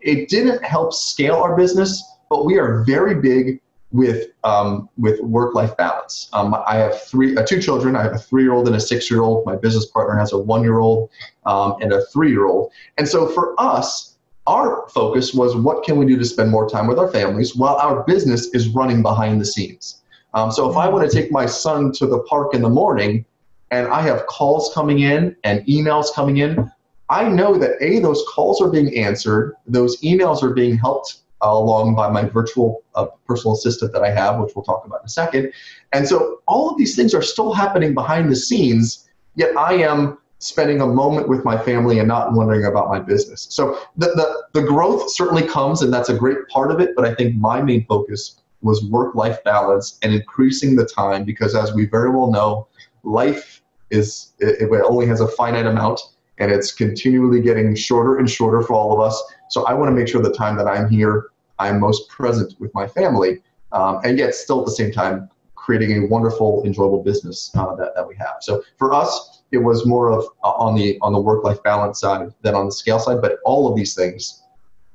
it 0.00 0.28
didn't 0.28 0.64
help 0.64 0.92
scale 0.92 1.36
our 1.36 1.56
business, 1.56 2.02
but 2.30 2.46
we 2.46 2.58
are 2.58 2.84
very 2.84 3.16
big 3.16 3.60
with 3.96 4.28
um, 4.44 4.88
with 4.98 5.20
work 5.20 5.54
life 5.54 5.76
balance. 5.76 6.28
Um, 6.32 6.54
I 6.66 6.76
have 6.76 7.02
three 7.02 7.36
uh, 7.36 7.44
two 7.44 7.60
children. 7.60 7.96
I 7.96 8.02
have 8.02 8.12
a 8.12 8.18
three 8.18 8.42
year 8.42 8.52
old 8.52 8.66
and 8.66 8.76
a 8.76 8.80
six 8.80 9.10
year 9.10 9.22
old. 9.22 9.46
My 9.46 9.56
business 9.56 9.86
partner 9.86 10.16
has 10.16 10.32
a 10.32 10.38
one 10.38 10.62
year 10.62 10.78
old 10.78 11.10
um, 11.46 11.76
and 11.80 11.92
a 11.92 12.04
three 12.06 12.30
year 12.30 12.46
old. 12.46 12.72
And 12.98 13.08
so 13.08 13.26
for 13.26 13.58
us, 13.58 14.16
our 14.46 14.86
focus 14.90 15.34
was 15.34 15.56
what 15.56 15.82
can 15.82 15.96
we 15.96 16.06
do 16.06 16.16
to 16.18 16.24
spend 16.24 16.50
more 16.50 16.68
time 16.68 16.86
with 16.86 16.98
our 16.98 17.08
families 17.08 17.56
while 17.56 17.76
our 17.76 18.04
business 18.04 18.48
is 18.54 18.68
running 18.68 19.02
behind 19.02 19.40
the 19.40 19.46
scenes. 19.46 20.02
Um, 20.34 20.52
so 20.52 20.70
if 20.70 20.76
I 20.76 20.88
want 20.88 21.10
to 21.10 21.16
take 21.16 21.32
my 21.32 21.46
son 21.46 21.90
to 21.92 22.06
the 22.06 22.20
park 22.24 22.54
in 22.54 22.60
the 22.60 22.68
morning 22.68 23.24
and 23.70 23.88
I 23.88 24.02
have 24.02 24.26
calls 24.26 24.72
coming 24.74 25.00
in 25.00 25.34
and 25.42 25.64
emails 25.66 26.14
coming 26.14 26.36
in, 26.36 26.70
I 27.08 27.28
know 27.28 27.56
that 27.56 27.72
A, 27.80 28.00
those 28.00 28.22
calls 28.28 28.60
are 28.60 28.68
being 28.68 28.96
answered, 28.96 29.54
those 29.66 30.00
emails 30.02 30.42
are 30.42 30.52
being 30.52 30.76
helped 30.76 31.22
along 31.42 31.94
by 31.94 32.08
my 32.08 32.24
virtual 32.24 32.82
uh, 32.94 33.06
personal 33.26 33.54
assistant 33.54 33.92
that 33.92 34.02
I 34.02 34.10
have, 34.10 34.40
which 34.40 34.54
we'll 34.54 34.64
talk 34.64 34.84
about 34.84 35.00
in 35.00 35.06
a 35.06 35.10
second. 35.10 35.52
And 35.92 36.08
so 36.08 36.40
all 36.46 36.70
of 36.70 36.78
these 36.78 36.96
things 36.96 37.14
are 37.14 37.22
still 37.22 37.52
happening 37.52 37.94
behind 37.94 38.30
the 38.30 38.36
scenes, 38.36 39.08
yet 39.34 39.56
I 39.56 39.74
am 39.74 40.18
spending 40.38 40.80
a 40.80 40.86
moment 40.86 41.28
with 41.28 41.44
my 41.44 41.56
family 41.56 41.98
and 41.98 42.08
not 42.08 42.32
wondering 42.32 42.64
about 42.64 42.88
my 42.88 43.00
business. 43.00 43.46
So 43.50 43.78
the, 43.96 44.08
the, 44.08 44.60
the 44.60 44.66
growth 44.66 45.10
certainly 45.10 45.46
comes, 45.46 45.82
and 45.82 45.92
that's 45.92 46.08
a 46.08 46.14
great 46.14 46.46
part 46.48 46.70
of 46.70 46.80
it, 46.80 46.90
but 46.94 47.04
I 47.04 47.14
think 47.14 47.36
my 47.36 47.62
main 47.62 47.86
focus 47.86 48.40
was 48.62 48.84
work 48.84 49.14
life 49.14 49.42
balance 49.44 49.98
and 50.02 50.12
increasing 50.12 50.76
the 50.76 50.84
time 50.84 51.24
because, 51.24 51.54
as 51.54 51.72
we 51.72 51.86
very 51.86 52.10
well 52.10 52.30
know, 52.30 52.68
life 53.02 53.62
is 53.90 54.32
it, 54.40 54.62
it 54.62 54.82
only 54.84 55.06
has 55.06 55.20
a 55.20 55.28
finite 55.28 55.66
amount 55.66 56.00
and 56.38 56.50
it's 56.50 56.72
continually 56.72 57.40
getting 57.40 57.74
shorter 57.74 58.18
and 58.18 58.28
shorter 58.30 58.62
for 58.62 58.74
all 58.74 58.92
of 58.92 59.00
us. 59.00 59.22
So 59.48 59.64
I 59.64 59.74
want 59.74 59.88
to 59.90 59.94
make 59.94 60.08
sure 60.08 60.22
the 60.22 60.32
time 60.32 60.56
that 60.56 60.66
I'm 60.66 60.88
here, 60.88 61.30
I'm 61.58 61.80
most 61.80 62.08
present 62.08 62.54
with 62.58 62.72
my 62.74 62.86
family, 62.86 63.42
um, 63.72 64.00
and 64.04 64.18
yet 64.18 64.34
still 64.34 64.60
at 64.60 64.66
the 64.66 64.72
same 64.72 64.92
time 64.92 65.28
creating 65.54 66.04
a 66.04 66.06
wonderful, 66.06 66.62
enjoyable 66.64 67.02
business 67.02 67.50
uh, 67.56 67.74
that, 67.74 67.94
that 67.94 68.06
we 68.06 68.14
have. 68.16 68.36
So 68.40 68.62
for 68.78 68.92
us, 68.92 69.42
it 69.52 69.58
was 69.58 69.86
more 69.86 70.10
of 70.10 70.24
uh, 70.44 70.50
on 70.50 70.74
the 70.74 70.98
on 71.02 71.12
the 71.12 71.20
work 71.20 71.44
life 71.44 71.62
balance 71.62 72.00
side 72.00 72.32
than 72.42 72.54
on 72.54 72.66
the 72.66 72.72
scale 72.72 72.98
side. 72.98 73.20
But 73.20 73.38
all 73.44 73.68
of 73.68 73.76
these 73.76 73.94
things 73.94 74.42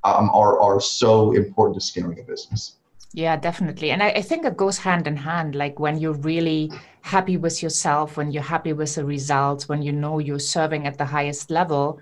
um, 0.04 0.30
are 0.34 0.60
are 0.60 0.80
so 0.80 1.32
important 1.34 1.76
to 1.76 1.82
scaling 1.82 2.20
a 2.20 2.24
business. 2.24 2.78
Yeah, 3.14 3.36
definitely. 3.36 3.92
And 3.92 4.02
I, 4.02 4.10
I, 4.12 4.22
think 4.22 4.46
it 4.46 4.56
goes 4.56 4.78
hand 4.78 5.06
in 5.06 5.18
hand. 5.18 5.54
Like 5.54 5.80
when 5.80 5.98
you're 5.98 6.14
really 6.14 6.72
happy 7.02 7.36
with 7.36 7.62
yourself, 7.62 8.16
when 8.16 8.32
you're 8.32 8.42
happy 8.42 8.72
with 8.72 8.96
the 8.96 9.04
results, 9.04 9.68
when 9.68 9.82
you 9.82 9.92
know 9.92 10.20
you're 10.20 10.40
serving 10.40 10.88
at 10.88 10.98
the 10.98 11.04
highest 11.04 11.52
level, 11.52 12.00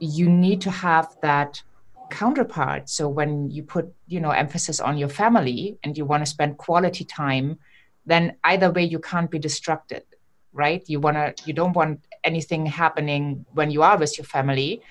you 0.00 0.28
need 0.28 0.60
to 0.62 0.70
have 0.72 1.14
that 1.22 1.62
counterpart. 2.10 2.88
So 2.88 3.08
when 3.08 3.50
you 3.50 3.62
put, 3.62 3.92
you 4.06 4.20
know, 4.20 4.30
emphasis 4.30 4.80
on 4.80 4.98
your 4.98 5.08
family 5.08 5.78
and 5.82 5.96
you 5.96 6.04
want 6.04 6.22
to 6.22 6.26
spend 6.26 6.58
quality 6.58 7.04
time, 7.04 7.58
then 8.06 8.36
either 8.44 8.70
way 8.70 8.84
you 8.84 8.98
can't 8.98 9.30
be 9.30 9.38
distracted, 9.38 10.04
right? 10.52 10.82
You 10.86 11.00
wanna 11.00 11.34
you 11.44 11.52
don't 11.52 11.74
want 11.74 12.04
anything 12.24 12.66
happening 12.66 13.46
when 13.52 13.70
you 13.70 13.82
are 13.82 13.96
with 13.96 14.18
your 14.18 14.24
family. 14.24 14.82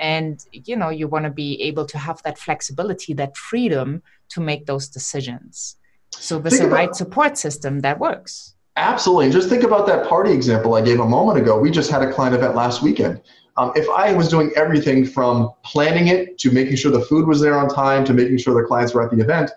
And 0.00 0.44
you 0.52 0.76
know 0.76 0.90
you 0.90 1.08
want 1.08 1.24
to 1.24 1.30
be 1.30 1.60
able 1.62 1.84
to 1.86 1.98
have 1.98 2.22
that 2.22 2.38
flexibility 2.38 3.14
that 3.14 3.36
freedom 3.36 4.02
to 4.28 4.40
make 4.40 4.66
those 4.66 4.86
decisions. 4.88 5.76
So 6.10 6.38
with 6.38 6.56
the 6.58 6.68
right 6.68 6.94
support 6.94 7.36
system 7.36 7.80
that 7.80 7.98
works. 7.98 8.54
Absolutely. 8.76 9.24
And 9.26 9.34
just 9.34 9.48
think 9.48 9.64
about 9.64 9.88
that 9.88 10.08
party 10.08 10.32
example 10.32 10.74
i 10.74 10.80
gave 10.80 11.00
a 11.00 11.08
moment 11.08 11.38
ago. 11.38 11.58
We 11.58 11.70
just 11.70 11.90
had 11.90 12.02
a 12.02 12.12
client 12.12 12.36
event 12.36 12.54
last 12.54 12.80
weekend 12.80 13.20
um, 13.58 13.72
if 13.76 13.88
i 13.90 14.12
was 14.12 14.28
doing 14.28 14.50
everything 14.56 15.04
from 15.04 15.52
planning 15.62 16.08
it 16.08 16.38
to 16.38 16.50
making 16.50 16.76
sure 16.76 16.90
the 16.90 17.02
food 17.02 17.26
was 17.26 17.40
there 17.40 17.58
on 17.58 17.68
time 17.68 18.04
to 18.04 18.14
making 18.14 18.38
sure 18.38 18.60
the 18.60 18.66
clients 18.66 18.94
were 18.94 19.02
at 19.02 19.10
the 19.10 19.20
event 19.22 19.50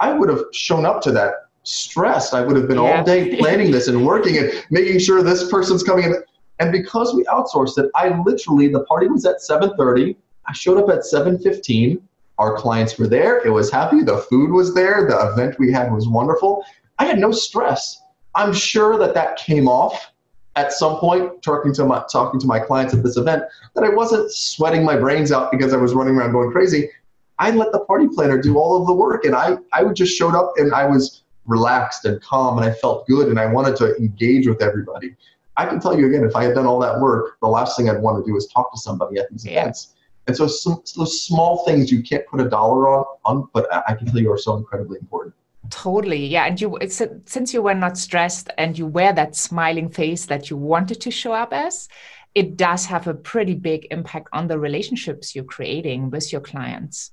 i 0.00 0.12
would 0.12 0.30
have 0.30 0.42
shown 0.52 0.86
up 0.86 1.02
to 1.02 1.12
that 1.12 1.32
stressed 1.64 2.32
i 2.32 2.40
would 2.40 2.56
have 2.56 2.66
been 2.66 2.78
yeah. 2.78 2.98
all 2.98 3.04
day 3.04 3.36
planning 3.38 3.70
this 3.70 3.88
and 3.88 4.06
working 4.06 4.38
and 4.38 4.64
making 4.70 4.98
sure 4.98 5.22
this 5.22 5.50
person's 5.50 5.82
coming 5.82 6.04
in 6.04 6.14
and 6.60 6.72
because 6.72 7.14
we 7.14 7.24
outsourced 7.24 7.78
it, 7.78 7.90
I 7.94 8.20
literally 8.22 8.68
the 8.68 8.84
party 8.84 9.06
was 9.08 9.24
at 9.24 9.36
7:30. 9.40 10.16
I 10.46 10.52
showed 10.52 10.78
up 10.78 10.88
at 10.88 11.04
7:15. 11.04 12.00
Our 12.38 12.56
clients 12.56 12.98
were 12.98 13.06
there. 13.06 13.44
It 13.46 13.50
was 13.50 13.70
happy. 13.70 14.02
The 14.02 14.18
food 14.18 14.50
was 14.50 14.74
there. 14.74 15.06
The 15.08 15.32
event 15.32 15.58
we 15.58 15.72
had 15.72 15.92
was 15.92 16.08
wonderful. 16.08 16.64
I 16.98 17.04
had 17.04 17.18
no 17.18 17.32
stress. 17.32 18.00
I'm 18.34 18.52
sure 18.52 18.98
that 18.98 19.14
that 19.14 19.36
came 19.36 19.68
off 19.68 20.12
at 20.58 20.72
some 20.72 20.96
point 20.96 21.40
talking 21.40 21.72
to 21.72 21.84
my 21.84 22.02
talking 22.10 22.40
to 22.40 22.46
my 22.46 22.58
clients 22.58 22.92
at 22.92 23.02
this 23.04 23.16
event 23.16 23.44
that 23.74 23.84
I 23.84 23.90
wasn't 23.90 24.32
sweating 24.32 24.84
my 24.84 24.96
brains 24.96 25.30
out 25.30 25.52
because 25.52 25.72
I 25.72 25.76
was 25.76 25.94
running 25.94 26.16
around 26.16 26.32
going 26.32 26.50
crazy. 26.50 26.90
I 27.38 27.52
let 27.52 27.70
the 27.70 27.78
party 27.80 28.08
planner 28.12 28.42
do 28.42 28.58
all 28.58 28.80
of 28.80 28.88
the 28.88 28.92
work 28.92 29.24
and 29.24 29.36
I 29.36 29.56
I 29.72 29.84
would 29.84 29.94
just 29.94 30.16
showed 30.16 30.34
up 30.34 30.54
and 30.56 30.74
I 30.74 30.84
was 30.84 31.22
relaxed 31.46 32.04
and 32.04 32.20
calm 32.20 32.58
and 32.58 32.66
I 32.68 32.72
felt 32.72 33.06
good 33.06 33.28
and 33.28 33.38
I 33.38 33.46
wanted 33.46 33.76
to 33.76 33.96
engage 33.96 34.48
with 34.48 34.60
everybody. 34.60 35.14
I 35.56 35.64
can 35.64 35.78
tell 35.80 35.96
you 35.98 36.06
again, 36.08 36.24
if 36.24 36.34
I 36.34 36.44
had 36.44 36.54
done 36.54 36.66
all 36.66 36.80
that 36.80 37.00
work, 37.00 37.38
the 37.40 37.48
last 37.48 37.76
thing 37.76 37.88
I'd 37.88 38.02
want 38.02 38.24
to 38.24 38.28
do 38.28 38.36
is 38.36 38.48
talk 38.48 38.72
to 38.72 38.78
somebody 38.78 39.18
at 39.18 39.30
these 39.30 39.46
yeah. 39.46 39.62
events. 39.62 39.94
And 40.26 40.36
so 40.36 40.46
some, 40.46 40.82
those 40.96 41.22
small 41.22 41.64
things 41.64 41.90
you 41.90 42.02
can't 42.02 42.26
put 42.26 42.40
a 42.40 42.48
dollar 42.48 42.88
on, 42.88 43.04
on, 43.24 43.48
but 43.54 43.66
I 43.88 43.94
can 43.94 44.06
tell 44.08 44.18
you 44.18 44.30
are 44.30 44.38
so 44.38 44.56
incredibly 44.56 44.98
important. 44.98 45.34
Totally, 45.70 46.26
yeah. 46.26 46.46
And 46.46 46.60
you, 46.60 46.76
it's, 46.76 47.02
since 47.26 47.52
you 47.52 47.62
were 47.62 47.74
not 47.74 47.98
stressed 47.98 48.50
and 48.56 48.78
you 48.78 48.86
wear 48.86 49.12
that 49.12 49.36
smiling 49.36 49.90
face 49.90 50.26
that 50.26 50.50
you 50.50 50.56
wanted 50.56 51.00
to 51.02 51.10
show 51.10 51.32
up 51.32 51.52
as, 51.52 51.88
it 52.34 52.56
does 52.56 52.86
have 52.86 53.06
a 53.06 53.14
pretty 53.14 53.54
big 53.54 53.86
impact 53.90 54.28
on 54.32 54.46
the 54.46 54.58
relationships 54.58 55.34
you're 55.34 55.44
creating 55.44 56.10
with 56.10 56.32
your 56.32 56.40
clients, 56.40 57.10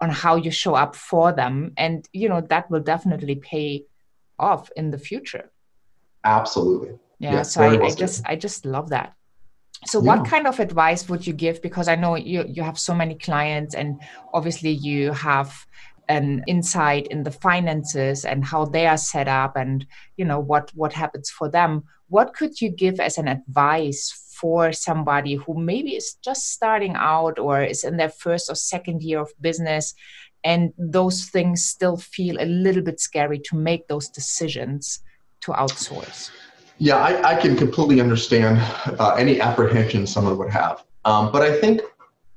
on 0.00 0.10
how 0.10 0.36
you 0.36 0.50
show 0.50 0.74
up 0.74 0.96
for 0.96 1.32
them, 1.32 1.72
and 1.76 2.08
you 2.12 2.28
know 2.28 2.40
that 2.40 2.70
will 2.70 2.80
definitely 2.80 3.36
pay 3.36 3.84
off 4.38 4.70
in 4.76 4.90
the 4.90 4.98
future. 4.98 5.50
Absolutely 6.24 6.98
yeah, 7.22 7.34
yeah 7.34 7.42
so 7.42 7.62
I, 7.62 7.84
I, 7.84 7.94
just 7.94 8.22
i 8.26 8.36
just 8.36 8.66
love 8.66 8.90
that 8.90 9.14
so 9.86 10.02
yeah. 10.02 10.08
what 10.08 10.26
kind 10.28 10.46
of 10.46 10.58
advice 10.58 11.08
would 11.08 11.26
you 11.26 11.32
give 11.32 11.62
because 11.62 11.88
i 11.88 11.94
know 11.94 12.16
you 12.16 12.44
you 12.48 12.62
have 12.62 12.78
so 12.78 12.94
many 12.94 13.14
clients 13.14 13.74
and 13.74 14.00
obviously 14.34 14.70
you 14.70 15.12
have 15.12 15.66
an 16.12 16.44
insight 16.46 17.06
in 17.06 17.22
the 17.22 17.30
finances 17.30 18.24
and 18.24 18.44
how 18.44 18.64
they 18.64 18.86
are 18.86 18.98
set 18.98 19.28
up 19.28 19.56
and 19.56 19.86
you 20.18 20.24
know 20.24 20.38
what 20.38 20.70
what 20.74 20.92
happens 20.92 21.30
for 21.30 21.48
them 21.48 21.82
what 22.08 22.34
could 22.34 22.60
you 22.60 22.68
give 22.68 23.00
as 23.00 23.16
an 23.16 23.28
advice 23.28 24.02
for 24.40 24.72
somebody 24.72 25.34
who 25.34 25.54
maybe 25.54 25.96
is 25.96 26.14
just 26.22 26.50
starting 26.50 26.94
out 26.96 27.38
or 27.38 27.62
is 27.62 27.84
in 27.84 27.96
their 27.96 28.10
first 28.24 28.50
or 28.50 28.54
second 28.54 29.02
year 29.02 29.20
of 29.20 29.32
business 29.40 29.94
and 30.44 30.72
those 30.76 31.24
things 31.24 31.64
still 31.64 31.96
feel 31.96 32.36
a 32.40 32.52
little 32.66 32.82
bit 32.82 33.00
scary 33.00 33.38
to 33.38 33.56
make 33.56 33.88
those 33.88 34.08
decisions 34.08 35.00
to 35.40 35.52
outsource 35.52 36.30
yeah, 36.78 36.96
I, 36.96 37.34
I 37.34 37.40
can 37.40 37.56
completely 37.56 38.00
understand 38.00 38.58
uh, 38.98 39.14
any 39.16 39.40
apprehension 39.40 40.04
someone 40.04 40.36
would 40.36 40.50
have. 40.50 40.82
Um, 41.04 41.30
but 41.30 41.42
I 41.42 41.60
think 41.60 41.80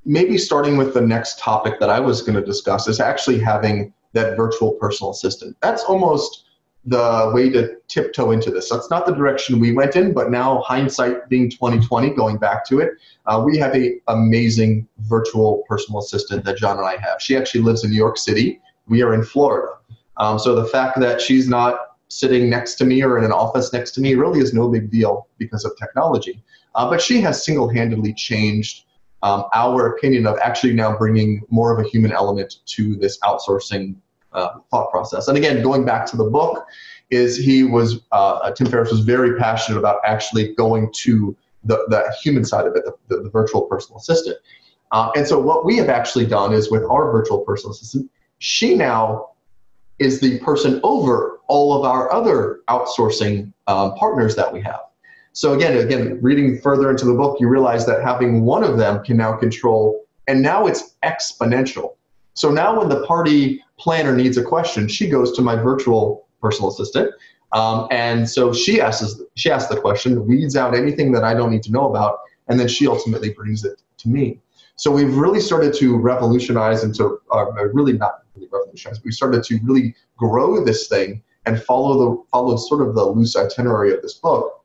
maybe 0.05 0.37
starting 0.37 0.77
with 0.77 0.93
the 0.93 1.01
next 1.01 1.39
topic 1.39 1.79
that 1.79 1.89
I 1.89 1.99
was 1.99 2.21
going 2.21 2.35
to 2.35 2.45
discuss 2.45 2.87
is 2.87 2.99
actually 2.99 3.39
having 3.39 3.93
that 4.13 4.37
virtual 4.37 4.73
personal 4.73 5.11
assistant. 5.11 5.57
That's 5.61 5.83
almost 5.83 6.45
the 6.85 7.31
way 7.33 7.49
to 7.49 7.75
tiptoe 7.87 8.31
into 8.31 8.51
this. 8.51 8.69
That's 8.69 8.89
not 8.91 9.07
the 9.07 9.13
direction 9.13 9.59
we 9.59 9.71
went 9.71 9.95
in, 9.95 10.13
but 10.13 10.29
now 10.29 10.61
hindsight 10.61 11.27
being 11.29 11.49
2020, 11.49 12.11
going 12.11 12.37
back 12.37 12.65
to 12.67 12.79
it, 12.79 12.91
uh, 13.25 13.41
we 13.43 13.57
have 13.57 13.75
a 13.75 13.99
amazing 14.07 14.87
virtual 14.99 15.63
personal 15.67 15.99
assistant 15.99 16.45
that 16.45 16.57
John 16.57 16.77
and 16.77 16.85
I 16.85 16.97
have. 16.97 17.19
She 17.19 17.35
actually 17.35 17.61
lives 17.61 17.83
in 17.83 17.89
New 17.89 17.97
York 17.97 18.17
City. 18.17 18.61
We 18.87 19.01
are 19.01 19.15
in 19.15 19.23
Florida. 19.23 19.73
Um, 20.17 20.37
so 20.37 20.53
the 20.53 20.65
fact 20.65 20.99
that 20.99 21.19
she's 21.19 21.49
not 21.49 21.97
sitting 22.07 22.49
next 22.49 22.75
to 22.75 22.85
me 22.85 23.03
or 23.03 23.17
in 23.17 23.23
an 23.23 23.31
office 23.31 23.73
next 23.73 23.91
to 23.91 24.01
me 24.01 24.13
really 24.13 24.39
is 24.39 24.53
no 24.53 24.69
big 24.69 24.91
deal 24.91 25.27
because 25.39 25.65
of 25.65 25.75
technology. 25.77 26.43
Uh, 26.75 26.87
but 26.87 27.01
she 27.01 27.19
has 27.21 27.43
single 27.43 27.67
handedly 27.67 28.13
changed 28.13 28.85
um, 29.23 29.45
our 29.53 29.95
opinion 29.95 30.27
of 30.27 30.37
actually 30.41 30.73
now 30.73 30.97
bringing 30.97 31.41
more 31.49 31.77
of 31.77 31.83
a 31.83 31.87
human 31.87 32.11
element 32.11 32.57
to 32.65 32.95
this 32.95 33.17
outsourcing 33.19 33.95
uh, 34.33 34.59
thought 34.69 34.91
process. 34.91 35.27
And 35.27 35.37
again, 35.37 35.63
going 35.63 35.85
back 35.85 36.05
to 36.07 36.17
the 36.17 36.25
book, 36.25 36.65
is 37.11 37.37
he 37.37 37.63
was 37.63 38.01
uh, 38.11 38.51
Tim 38.51 38.67
Ferriss 38.67 38.91
was 38.91 39.01
very 39.01 39.37
passionate 39.37 39.77
about 39.77 39.99
actually 40.05 40.53
going 40.55 40.91
to 41.03 41.35
the, 41.63 41.85
the 41.89 42.13
human 42.21 42.45
side 42.45 42.65
of 42.67 42.75
it, 42.75 42.83
the, 42.85 42.93
the, 43.07 43.23
the 43.23 43.29
virtual 43.29 43.63
personal 43.63 43.99
assistant. 43.99 44.37
Uh, 44.91 45.11
and 45.15 45.27
so 45.27 45.39
what 45.39 45.65
we 45.65 45.77
have 45.77 45.89
actually 45.89 46.25
done 46.25 46.53
is 46.53 46.71
with 46.71 46.83
our 46.83 47.11
virtual 47.11 47.39
personal 47.39 47.71
assistant, 47.71 48.09
she 48.39 48.75
now 48.75 49.29
is 49.99 50.19
the 50.19 50.39
person 50.39 50.79
over 50.83 51.39
all 51.47 51.77
of 51.77 51.85
our 51.85 52.11
other 52.11 52.61
outsourcing 52.69 53.51
um, 53.67 53.93
partners 53.95 54.35
that 54.35 54.51
we 54.51 54.61
have. 54.61 54.81
So 55.35 55.51
again, 55.51 55.77
again, 55.77 56.17
reading 56.21 56.61
further 56.61 56.89
into 56.89 57.03
the 57.03 57.13
book, 57.13 57.41
you 57.41 57.49
realize 57.49 57.85
that 57.87 58.01
having 58.01 58.45
one 58.45 58.63
of 58.63 58.77
them 58.77 59.03
can 59.03 59.17
now 59.17 59.35
control, 59.35 60.05
and 60.29 60.41
now 60.41 60.65
it's 60.65 60.95
exponential. 61.03 61.95
So 62.35 62.51
now 62.51 62.79
when 62.79 62.87
the 62.87 63.05
party 63.05 63.61
planner 63.77 64.15
needs 64.15 64.37
a 64.37 64.43
question, 64.43 64.87
she 64.87 65.09
goes 65.09 65.33
to 65.33 65.41
my 65.41 65.57
virtual 65.57 66.25
personal 66.41 66.71
assistant, 66.71 67.11
um, 67.51 67.89
and 67.91 68.29
so 68.29 68.53
she 68.53 68.79
asks 68.79 69.21
she 69.35 69.51
asks 69.51 69.67
the 69.67 69.75
question, 69.75 70.25
weeds 70.25 70.55
out 70.55 70.73
anything 70.73 71.11
that 71.11 71.25
I 71.25 71.33
don't 71.33 71.51
need 71.51 71.63
to 71.63 71.71
know 71.71 71.89
about, 71.89 72.19
and 72.47 72.57
then 72.57 72.69
she 72.69 72.87
ultimately 72.87 73.31
brings 73.33 73.65
it 73.65 73.81
to 73.97 74.07
me. 74.07 74.39
So 74.77 74.89
we've 74.89 75.17
really 75.17 75.41
started 75.41 75.73
to 75.75 75.97
revolutionize 75.97 76.81
and 76.81 76.95
to 76.95 77.19
uh, 77.33 77.51
really 77.73 77.93
not 77.93 78.23
really 78.35 78.47
revolutionize. 78.53 79.03
We 79.03 79.11
started 79.11 79.43
to 79.43 79.59
really 79.63 79.95
grow 80.15 80.63
this 80.63 80.87
thing 80.87 81.21
and 81.45 81.61
follow 81.61 81.97
the 81.99 82.23
follow 82.31 82.55
sort 82.55 82.87
of 82.87 82.95
the 82.95 83.03
loose 83.03 83.35
itinerary 83.35 83.93
of 83.93 84.01
this 84.01 84.13
book 84.13 84.61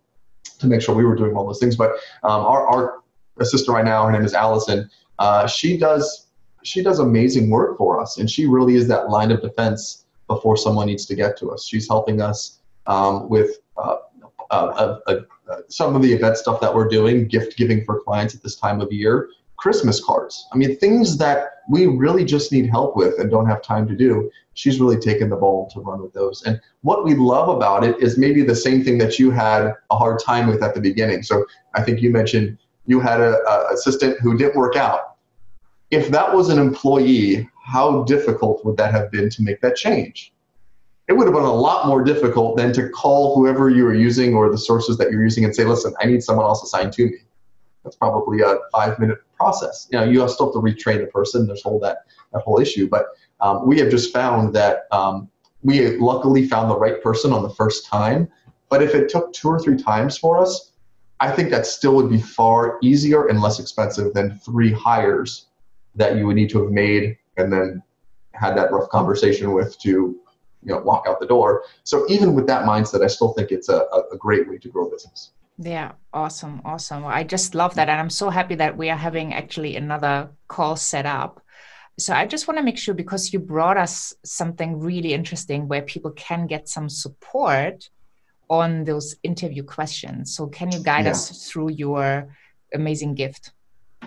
to 0.61 0.67
make 0.67 0.81
sure 0.83 0.95
we 0.95 1.05
were 1.05 1.17
doing 1.17 1.35
all 1.35 1.47
those 1.47 1.59
things. 1.59 1.77
But 1.77 1.91
um, 2.23 2.43
our, 2.43 2.67
our 2.67 3.03
assistant 3.41 3.75
right 3.75 3.85
now, 3.85 4.05
her 4.07 4.13
name 4.13 4.25
is 4.25 4.35
Allison. 4.35 4.89
Uh, 5.19 5.47
she 5.47 5.77
does 5.77 6.27
she 6.63 6.83
does 6.83 6.99
amazing 6.99 7.49
work 7.49 7.79
for 7.79 8.01
us, 8.01 8.19
and 8.19 8.31
she 8.31 8.47
really 8.47 8.75
is 8.75 8.87
that 8.89 9.09
line 9.09 9.31
of 9.31 9.41
defense 9.41 10.05
before 10.27 10.57
someone 10.57 10.87
needs 10.87 11.07
to 11.07 11.15
get 11.15 11.37
to 11.39 11.51
us. 11.51 11.67
She's 11.67 11.89
helping 11.89 12.21
us 12.21 12.61
um, 12.87 13.29
with 13.29 13.59
uh, 13.77 13.97
uh, 14.51 14.99
uh, 15.07 15.21
uh 15.49 15.57
some 15.69 15.97
of 15.97 16.03
the 16.03 16.13
event 16.13 16.37
stuff 16.37 16.61
that 16.61 16.75
we're 16.75 16.89
doing, 16.89 17.27
gift 17.27 17.57
giving 17.57 17.85
for 17.85 18.01
clients 18.01 18.35
at 18.35 18.43
this 18.43 18.57
time 18.57 18.81
of 18.81 18.93
year, 18.93 19.31
Christmas 19.57 20.03
cards. 20.05 20.47
I 20.53 20.57
mean, 20.57 20.77
things 20.77 21.17
that 21.19 21.60
we 21.71 21.87
really 21.87 22.25
just 22.25 22.51
need 22.51 22.69
help 22.69 22.97
with 22.97 23.21
and 23.21 23.31
don't 23.31 23.47
have 23.47 23.63
time 23.63 23.87
to 23.87 23.95
do. 23.95 24.29
She's 24.55 24.81
really 24.81 24.99
taken 24.99 25.31
the 25.31 25.37
ball 25.37 25.71
to 25.71 25.81
run 25.81 26.03
with 26.03 26.13
those. 26.13 26.43
And 26.43 26.61
what 26.83 27.05
we 27.05 27.15
love 27.15 27.49
about 27.49 27.85
it 27.85 27.97
is 28.01 28.19
maybe 28.19 28.43
the 28.43 28.57
same 28.57 28.83
thing 28.83 28.99
that 28.99 29.21
you 29.21 29.31
had 29.31 29.73
a 29.91 29.97
hard 29.97 30.19
time 30.19 30.49
with 30.49 30.65
at 30.65 30.75
the 30.75 30.81
beginning. 30.81 31.23
So 31.23 31.47
I 31.75 31.83
think 31.83 32.03
you 32.03 32.11
mentioned 32.11 32.59
you 32.87 32.99
had 32.99 33.21
an 33.21 33.37
assistant 33.73 34.19
who 34.21 34.37
didn't 34.37 34.57
work 34.57 34.75
out. 34.75 35.15
If 35.93 36.09
that 36.09 36.35
was 36.35 36.49
an 36.49 36.59
employee, 36.59 37.49
how 37.65 38.03
difficult 38.03 38.65
would 38.65 38.77
that 38.79 38.93
have 38.93 39.13
been 39.13 39.31
to 39.31 39.43
make 39.43 39.61
that 39.61 39.77
change? 39.77 40.33
It 41.09 41.13
would 41.13 41.27
have 41.27 41.35
been 41.35 41.45
a 41.45 41.53
lot 41.53 41.87
more 41.87 42.03
difficult 42.03 42.57
than 42.57 42.73
to 42.73 42.89
call 42.89 43.37
whoever 43.37 43.71
you 43.71 43.85
were 43.85 43.95
using 43.95 44.35
or 44.35 44.51
the 44.51 44.59
sources 44.59 44.99
that 44.99 45.13
you're 45.13 45.23
using 45.23 45.45
and 45.45 45.55
say, 45.55 45.65
listen, 45.65 45.95
I 46.01 46.07
need 46.07 46.23
someone 46.23 46.47
else 46.47 46.65
assigned 46.65 46.93
to 46.95 47.07
me. 47.07 47.19
That's 47.85 47.97
probably 47.97 48.41
a 48.43 48.59
five 48.73 48.99
minute 48.99 49.19
process. 49.37 49.89
You 49.91 49.99
know, 49.99 50.05
you 50.05 50.27
still 50.29 50.47
have 50.47 50.55
to 50.55 50.61
retrain 50.61 51.01
the 51.01 51.07
person. 51.07 51.47
There's 51.47 51.63
whole 51.63 51.81
that 51.81 51.99
that 52.33 52.43
whole 52.43 52.61
issue. 52.61 52.89
But 52.89 53.07
um, 53.41 53.67
we 53.67 53.79
have 53.79 53.91
just 53.91 54.13
found 54.13 54.55
that 54.55 54.87
um, 54.93 55.29
we 55.63 55.97
luckily 55.97 56.47
found 56.47 56.71
the 56.71 56.79
right 56.79 57.03
person 57.03 57.33
on 57.33 57.43
the 57.43 57.51
first 57.51 57.87
time. 57.87 58.29
But 58.69 58.83
if 58.83 58.95
it 58.95 59.09
took 59.09 59.33
two 59.33 59.49
or 59.49 59.59
three 59.59 59.77
times 59.77 60.17
for 60.17 60.39
us, 60.39 60.73
I 61.21 61.31
think 61.31 61.51
that 61.51 61.67
still 61.67 61.95
would 61.97 62.09
be 62.09 62.21
far 62.21 62.79
easier 62.83 63.27
and 63.27 63.41
less 63.41 63.59
expensive 63.59 64.15
than 64.15 64.39
three 64.39 64.73
hires 64.73 65.47
that 65.95 66.17
you 66.17 66.27
would 66.27 66.37
need 66.37 66.51
to 66.51 66.63
have 66.63 66.71
made 66.71 67.17
and 67.37 67.53
then 67.53 67.83
had 68.33 68.57
that 68.57 68.73
rough 68.73 68.89
conversation 68.91 69.53
with 69.53 69.79
to 69.81 69.91
you 69.91 70.75
know 70.75 70.79
walk 70.81 71.05
out 71.07 71.21
the 71.21 71.27
door. 71.27 71.65
So 71.85 72.07
even 72.09 72.35
with 72.35 72.47
that 72.47 72.65
mindset, 72.65 73.03
I 73.03 73.09
still 73.09 73.33
think 73.33 73.51
it's 73.51 73.69
a, 73.69 73.87
a 74.13 74.17
great 74.17 74.49
way 74.49 74.59
to 74.59 74.69
grow 74.69 74.89
business. 74.89 75.33
Yeah, 75.63 75.93
awesome, 76.15 76.63
awesome. 76.65 77.05
I 77.05 77.23
just 77.23 77.55
love 77.55 77.75
that. 77.75 77.91
And 77.91 78.01
I'm 78.01 78.09
so 78.09 78.31
happy 78.31 78.55
that 78.55 78.79
we 78.79 78.89
are 78.89 78.97
having 78.97 79.35
actually 79.35 79.77
another 79.77 80.31
call 80.49 80.75
set 80.75 81.05
up. 81.05 81.43
So 81.99 82.15
I 82.15 82.25
just 82.25 82.49
want 82.49 82.57
to 82.57 82.65
make 82.65 82.79
sure 82.79 82.95
because 82.95 83.31
you 83.31 83.39
brought 83.39 83.77
us 83.77 84.15
something 84.25 84.81
really 84.81 85.13
interesting 85.13 85.69
where 85.69 85.83
people 85.83 86.13
can 86.13 86.47
get 86.47 86.67
some 86.67 86.89
support 86.89 87.91
on 88.49 88.85
those 88.85 89.17
interview 89.23 89.63
questions. 89.63 90.35
So 90.35 90.47
can 90.47 90.73
you 90.73 90.83
guide 90.83 91.05
yeah. 91.05 91.11
us 91.11 91.47
through 91.47 91.73
your 91.73 92.35
amazing 92.73 93.15
gift? 93.15 93.53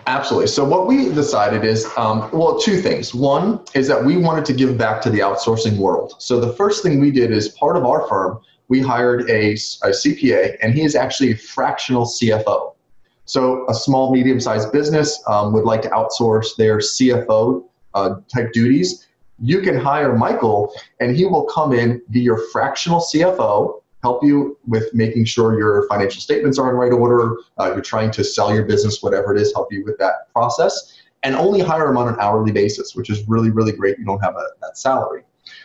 Absolutely. 0.08 0.48
So 0.48 0.64
what 0.64 0.88
we 0.88 1.12
decided 1.12 1.64
is, 1.64 1.86
um, 1.96 2.28
well, 2.32 2.58
two 2.58 2.82
things. 2.82 3.14
One 3.14 3.60
is 3.74 3.86
that 3.86 4.04
we 4.04 4.16
wanted 4.16 4.44
to 4.46 4.54
give 4.54 4.76
back 4.76 5.00
to 5.02 5.10
the 5.10 5.20
outsourcing 5.20 5.78
world. 5.78 6.14
So 6.18 6.40
the 6.40 6.52
first 6.54 6.82
thing 6.82 7.00
we 7.00 7.12
did 7.12 7.30
is 7.30 7.50
part 7.50 7.76
of 7.76 7.84
our 7.84 8.08
firm 8.08 8.40
we 8.68 8.80
hired 8.80 9.28
a, 9.30 9.52
a 9.52 9.90
CPA, 9.90 10.56
and 10.62 10.74
he 10.74 10.82
is 10.82 10.94
actually 10.94 11.32
a 11.32 11.36
fractional 11.36 12.04
CFO. 12.04 12.74
So 13.26 13.64
a 13.68 13.74
small, 13.74 14.12
medium-sized 14.12 14.72
business 14.72 15.22
um, 15.26 15.52
would 15.52 15.64
like 15.64 15.82
to 15.82 15.88
outsource 15.90 16.56
their 16.56 16.78
CFO 16.78 17.64
uh, 17.94 18.16
type 18.32 18.52
duties. 18.52 19.06
You 19.40 19.60
can 19.60 19.76
hire 19.78 20.16
Michael, 20.16 20.74
and 21.00 21.16
he 21.16 21.24
will 21.24 21.44
come 21.44 21.72
in, 21.72 22.02
be 22.10 22.20
your 22.20 22.38
fractional 22.52 23.00
CFO, 23.00 23.80
help 24.02 24.22
you 24.22 24.58
with 24.66 24.92
making 24.92 25.24
sure 25.24 25.58
your 25.58 25.88
financial 25.88 26.20
statements 26.20 26.58
are 26.58 26.68
in 26.68 26.76
right 26.76 26.92
order. 26.92 27.36
Uh, 27.58 27.72
you're 27.72 27.80
trying 27.80 28.10
to 28.10 28.22
sell 28.22 28.54
your 28.54 28.64
business, 28.64 29.02
whatever 29.02 29.34
it 29.34 29.40
is, 29.40 29.52
help 29.54 29.72
you 29.72 29.82
with 29.82 29.96
that 29.98 30.30
process, 30.32 31.00
and 31.22 31.34
only 31.34 31.60
hire 31.60 31.88
him 31.88 31.96
on 31.96 32.08
an 32.08 32.16
hourly 32.20 32.52
basis, 32.52 32.94
which 32.94 33.08
is 33.08 33.26
really, 33.26 33.50
really 33.50 33.72
great. 33.72 33.98
You 33.98 34.04
don't 34.04 34.22
have 34.22 34.36
a, 34.36 34.46
that 34.60 34.76
salary. 34.76 35.24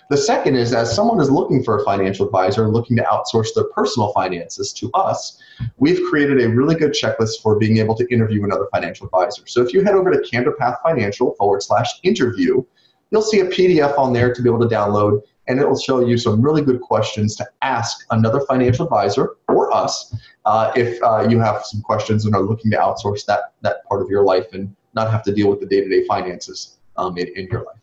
The 0.09 0.17
second 0.17 0.55
is 0.55 0.73
as 0.73 0.93
someone 0.93 1.21
is 1.21 1.29
looking 1.29 1.63
for 1.63 1.79
a 1.79 1.83
financial 1.85 2.25
advisor 2.25 2.63
and 2.63 2.73
looking 2.73 2.97
to 2.97 3.03
outsource 3.03 3.53
their 3.53 3.65
personal 3.65 4.11
finances 4.11 4.73
to 4.73 4.91
us, 4.93 5.39
we've 5.77 6.01
created 6.09 6.41
a 6.41 6.49
really 6.49 6.75
good 6.75 6.91
checklist 6.91 7.41
for 7.41 7.57
being 7.57 7.77
able 7.77 7.95
to 7.95 8.07
interview 8.11 8.43
another 8.43 8.67
financial 8.71 9.05
advisor. 9.05 9.45
So 9.47 9.61
if 9.61 9.73
you 9.73 9.83
head 9.83 9.95
over 9.95 10.11
to 10.11 10.19
CandorPath 10.19 10.81
Financial 10.81 11.33
forward 11.35 11.63
slash 11.63 11.87
interview, 12.03 12.63
you'll 13.11 13.21
see 13.21 13.39
a 13.39 13.45
PDF 13.45 13.97
on 13.97 14.13
there 14.13 14.33
to 14.33 14.41
be 14.41 14.49
able 14.49 14.67
to 14.67 14.73
download, 14.73 15.21
and 15.47 15.59
it 15.59 15.67
will 15.67 15.79
show 15.79 16.05
you 16.05 16.17
some 16.17 16.41
really 16.41 16.61
good 16.61 16.81
questions 16.81 17.35
to 17.37 17.47
ask 17.61 18.05
another 18.11 18.41
financial 18.41 18.85
advisor 18.85 19.37
or 19.47 19.73
us 19.75 20.15
uh, 20.45 20.71
if 20.75 21.01
uh, 21.03 21.25
you 21.29 21.39
have 21.39 21.63
some 21.65 21.81
questions 21.81 22.25
and 22.25 22.35
are 22.35 22.41
looking 22.41 22.71
to 22.71 22.77
outsource 22.77 23.25
that, 23.25 23.53
that 23.61 23.85
part 23.85 24.01
of 24.01 24.09
your 24.09 24.23
life 24.23 24.53
and 24.53 24.75
not 24.93 25.11
have 25.11 25.23
to 25.23 25.31
deal 25.31 25.49
with 25.49 25.59
the 25.59 25.65
day 25.65 25.81
to 25.81 25.89
day 25.89 26.05
finances 26.05 26.77
um, 26.97 27.17
in, 27.17 27.27
in 27.35 27.47
your 27.47 27.63
life. 27.63 27.78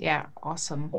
Yeah, 0.00 0.26
awesome. 0.42 0.94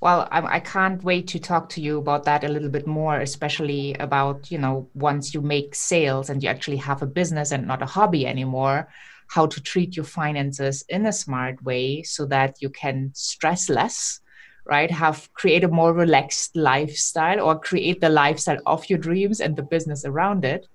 Well, 0.00 0.26
I, 0.32 0.56
I, 0.56 0.60
can't 0.60 1.04
wait 1.04 1.28
to 1.28 1.38
talk 1.38 1.68
to 1.70 1.80
you 1.80 1.98
about 1.98 2.24
that 2.24 2.42
a 2.42 2.48
little 2.48 2.68
bit 2.68 2.84
more, 2.84 3.20
especially 3.20 3.94
about, 4.00 4.50
you 4.50 4.58
know, 4.58 4.88
once 4.92 5.32
you 5.32 5.40
make 5.40 5.76
sales 5.76 6.30
and 6.30 6.42
you 6.42 6.48
actually 6.48 6.78
have 6.78 7.00
a 7.00 7.06
business 7.06 7.52
and 7.52 7.64
not 7.64 7.80
a 7.80 7.86
hobby 7.86 8.26
anymore, 8.26 8.88
how 9.28 9.46
to 9.46 9.60
treat 9.60 9.94
your 9.94 10.04
finances 10.04 10.84
in 10.88 11.06
a 11.06 11.12
smart 11.12 11.62
way 11.62 12.02
so 12.02 12.26
that 12.26 12.56
you 12.60 12.70
can 12.70 13.12
stress 13.14 13.68
less, 13.68 14.18
right? 14.66 14.90
Have 14.90 15.32
create 15.34 15.62
a 15.62 15.68
more 15.68 15.92
relaxed 15.92 16.56
lifestyle 16.56 17.40
or 17.40 17.56
create 17.56 18.00
the 18.00 18.08
lifestyle 18.08 18.58
of 18.66 18.90
your 18.90 18.98
dreams 18.98 19.40
and 19.40 19.54
the 19.54 19.62
business 19.62 20.04
around 20.04 20.44
it 20.44 20.66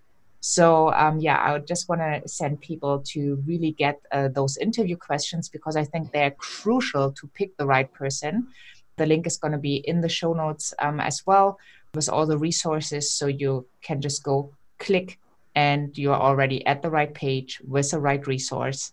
so 0.47 0.93
um, 0.93 1.19
yeah, 1.19 1.37
I 1.37 1.53
would 1.53 1.65
just 1.65 1.89
want 1.89 2.01
to 2.01 2.21
send 2.29 2.61
people 2.61 3.01
to 3.13 3.41
really 3.47 3.71
get 3.71 3.99
uh, 4.11 4.27
those 4.27 4.57
interview 4.57 4.95
questions 4.95 5.49
because 5.49 5.75
I 5.75 5.83
think 5.83 6.11
they're 6.11 6.29
crucial 6.37 7.11
to 7.13 7.27
pick 7.33 7.57
the 7.57 7.65
right 7.65 7.91
person. 7.91 8.49
The 8.97 9.07
link 9.07 9.25
is 9.25 9.37
going 9.37 9.53
to 9.53 9.57
be 9.57 9.77
in 9.77 10.01
the 10.01 10.07
show 10.07 10.33
notes 10.33 10.71
um, 10.77 10.99
as 10.99 11.25
well 11.25 11.57
with 11.95 12.09
all 12.09 12.27
the 12.27 12.37
resources, 12.37 13.11
so 13.11 13.25
you 13.25 13.65
can 13.81 14.01
just 14.01 14.23
go 14.23 14.53
click 14.77 15.17
and 15.55 15.97
you're 15.97 16.13
already 16.13 16.63
at 16.67 16.83
the 16.83 16.91
right 16.91 17.11
page 17.11 17.59
with 17.67 17.89
the 17.89 17.99
right 17.99 18.27
resource. 18.27 18.91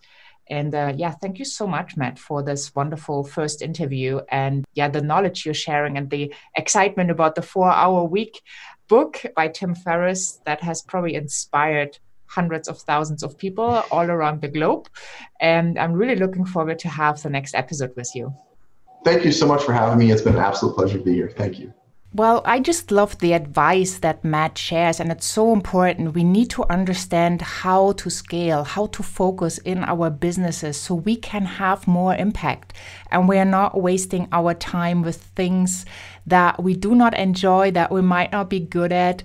And 0.49 0.73
uh, 0.73 0.93
yeah, 0.97 1.11
thank 1.11 1.37
you 1.37 1.45
so 1.45 1.67
much, 1.67 1.95
Matt, 1.95 2.17
for 2.17 2.41
this 2.41 2.73
wonderful 2.75 3.23
first 3.23 3.61
interview 3.61 4.21
and 4.29 4.65
yeah, 4.73 4.89
the 4.89 5.01
knowledge 5.01 5.45
you're 5.45 5.53
sharing 5.53 5.97
and 5.97 6.09
the 6.09 6.33
excitement 6.57 7.11
about 7.11 7.35
the 7.35 7.41
four 7.41 7.71
hour 7.71 8.03
week 8.03 8.41
book 8.93 9.23
by 9.35 9.47
Tim 9.47 9.73
Ferriss 9.73 10.39
that 10.45 10.61
has 10.61 10.83
probably 10.83 11.15
inspired 11.15 11.97
hundreds 12.27 12.67
of 12.67 12.77
thousands 12.77 13.23
of 13.23 13.35
people 13.39 13.83
all 13.91 14.07
around 14.15 14.41
the 14.41 14.47
globe. 14.47 14.87
And 15.39 15.79
I'm 15.79 15.93
really 15.93 16.15
looking 16.15 16.45
forward 16.45 16.77
to 16.79 16.89
have 16.89 17.19
the 17.23 17.31
next 17.31 17.55
episode 17.55 17.93
with 17.95 18.11
you. 18.13 18.25
Thank 19.03 19.25
you 19.25 19.31
so 19.31 19.47
much 19.47 19.63
for 19.63 19.73
having 19.73 19.97
me. 19.97 20.11
It's 20.11 20.21
been 20.21 20.35
an 20.35 20.47
absolute 20.49 20.75
pleasure 20.75 20.99
to 20.99 21.03
be 21.03 21.13
here. 21.13 21.31
Thank 21.35 21.59
you. 21.59 21.73
Well, 22.15 22.43
I 22.45 22.59
just 22.59 22.91
love 22.91 23.17
the 23.17 23.33
advice 23.33 23.97
that 23.97 24.23
Matt 24.23 24.55
shares, 24.55 24.99
and 24.99 25.11
it's 25.11 25.25
so 25.25 25.51
important. 25.51 26.13
We 26.13 26.23
need 26.23 26.51
to 26.51 26.63
understand 26.71 27.41
how 27.41 27.93
to 27.93 28.11
scale, 28.11 28.63
how 28.63 28.85
to 28.87 29.01
focus 29.01 29.57
in 29.57 29.83
our 29.83 30.11
businesses 30.11 30.77
so 30.77 30.93
we 30.93 31.15
can 31.15 31.43
have 31.43 31.87
more 31.87 32.13
impact 32.13 32.73
and 33.09 33.27
we 33.27 33.39
are 33.39 33.45
not 33.45 33.81
wasting 33.81 34.27
our 34.31 34.53
time 34.53 35.01
with 35.01 35.23
things 35.35 35.87
that 36.27 36.61
we 36.61 36.75
do 36.75 36.93
not 36.93 37.17
enjoy, 37.17 37.71
that 37.71 37.91
we 37.91 38.01
might 38.01 38.31
not 38.31 38.47
be 38.47 38.59
good 38.59 38.91
at, 38.91 39.23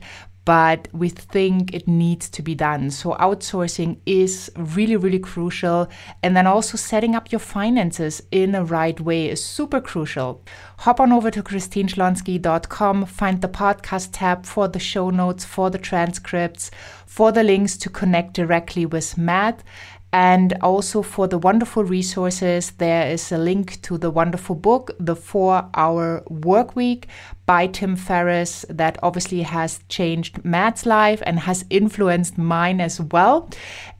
but 0.49 0.89
we 0.95 1.11
think 1.11 1.75
it 1.75 1.87
needs 1.87 2.31
to 2.31 2.41
be 2.41 2.55
done. 2.55 2.91
So, 2.91 3.13
outsourcing 3.21 3.99
is 4.07 4.51
really, 4.57 4.97
really 4.97 5.19
crucial. 5.19 5.89
And 6.23 6.35
then 6.35 6.47
also 6.47 6.79
setting 6.79 7.15
up 7.15 7.31
your 7.31 7.39
finances 7.39 8.23
in 8.31 8.55
a 8.55 8.65
right 8.65 8.99
way 8.99 9.29
is 9.29 9.45
super 9.45 9.79
crucial. 9.79 10.43
Hop 10.79 11.01
on 11.01 11.13
over 11.13 11.31
to 11.31 11.43
christineschlonski.com, 11.43 13.05
find 13.05 13.43
the 13.43 13.49
podcast 13.49 14.09
tab 14.13 14.47
for 14.47 14.69
the 14.69 14.79
show 14.79 15.11
notes, 15.11 15.45
for 15.45 15.69
the 15.69 15.77
transcripts, 15.77 16.71
for 17.05 17.31
the 17.31 17.43
links 17.43 17.77
to 17.77 17.91
connect 17.91 18.33
directly 18.33 18.87
with 18.87 19.19
Matt. 19.19 19.63
And 20.11 20.55
also 20.63 21.03
for 21.03 21.29
the 21.29 21.37
wonderful 21.37 21.85
resources, 21.85 22.71
there 22.79 23.11
is 23.11 23.31
a 23.31 23.37
link 23.37 23.83
to 23.83 23.99
the 23.99 24.11
wonderful 24.11 24.55
book, 24.55 24.93
The 24.99 25.15
Four 25.15 25.69
Hour 25.75 26.23
Work 26.29 26.75
Week 26.75 27.09
by 27.45 27.67
Tim 27.67 27.95
Ferriss, 27.95 28.65
that 28.71 28.99
obviously 29.03 29.43
has 29.43 29.81
changed 29.91 30.43
Matt's 30.47 30.87
life 30.87 31.23
and 31.27 31.41
has 31.41 31.67
influenced 31.69 32.39
mine 32.39 32.81
as 32.81 33.03
well. 33.03 33.51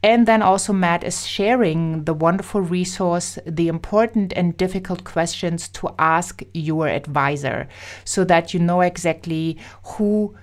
And 0.03 0.27
then 0.27 0.41
also, 0.41 0.73
Matt 0.73 1.05
is 1.05 1.27
sharing 1.27 2.05
the 2.05 2.15
wonderful 2.15 2.63
resource, 2.63 3.39
The 3.47 3.69
Important 3.69 4.33
and 4.35 4.57
Difficult 4.57 5.05
Questions 5.05 5.69
to 5.69 5.95
Ask 5.99 6.43
Your 6.55 6.89
Advisor, 6.89 7.69
so 8.07 8.25
that 8.25 8.55
you 8.55 8.61
know 8.61 8.81
exactly 8.81 9.59
who 9.85 10.35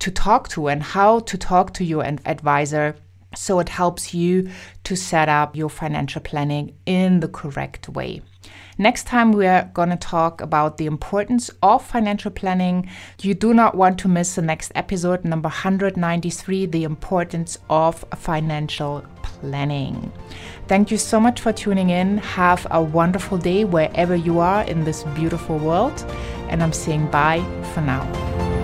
to 0.00 0.10
talk 0.10 0.48
to 0.50 0.68
and 0.68 0.82
how 0.82 1.20
to 1.20 1.38
talk 1.38 1.72
to 1.74 1.84
your 1.84 2.04
advisor 2.04 2.94
so 3.34 3.58
it 3.58 3.68
helps 3.68 4.14
you 4.14 4.50
to 4.84 4.96
set 4.96 5.28
up 5.28 5.54
your 5.54 5.68
financial 5.68 6.20
planning 6.20 6.74
in 6.86 7.20
the 7.20 7.28
correct 7.28 7.88
way. 7.88 8.22
Next 8.80 9.08
time, 9.08 9.32
we 9.32 9.46
are 9.46 9.68
going 9.74 9.90
to 9.90 9.96
talk 9.96 10.40
about 10.40 10.76
the 10.76 10.86
importance 10.86 11.50
of 11.62 11.84
financial 11.84 12.30
planning. 12.30 12.88
You 13.20 13.34
do 13.34 13.52
not 13.52 13.74
want 13.74 13.98
to 14.00 14.08
miss 14.08 14.36
the 14.36 14.42
next 14.42 14.70
episode, 14.76 15.24
number 15.24 15.48
193 15.48 16.66
The 16.66 16.84
Importance 16.84 17.58
of 17.68 18.04
Financial 18.14 19.04
Planning. 19.22 20.12
Thank 20.68 20.92
you 20.92 20.98
so 20.98 21.18
much 21.18 21.40
for 21.40 21.52
tuning 21.52 21.90
in. 21.90 22.18
Have 22.18 22.66
a 22.70 22.80
wonderful 22.80 23.36
day 23.36 23.64
wherever 23.64 24.14
you 24.14 24.38
are 24.38 24.62
in 24.62 24.84
this 24.84 25.02
beautiful 25.14 25.58
world. 25.58 26.04
And 26.48 26.62
I'm 26.62 26.72
saying 26.72 27.10
bye 27.10 27.44
for 27.74 27.80
now. 27.80 28.57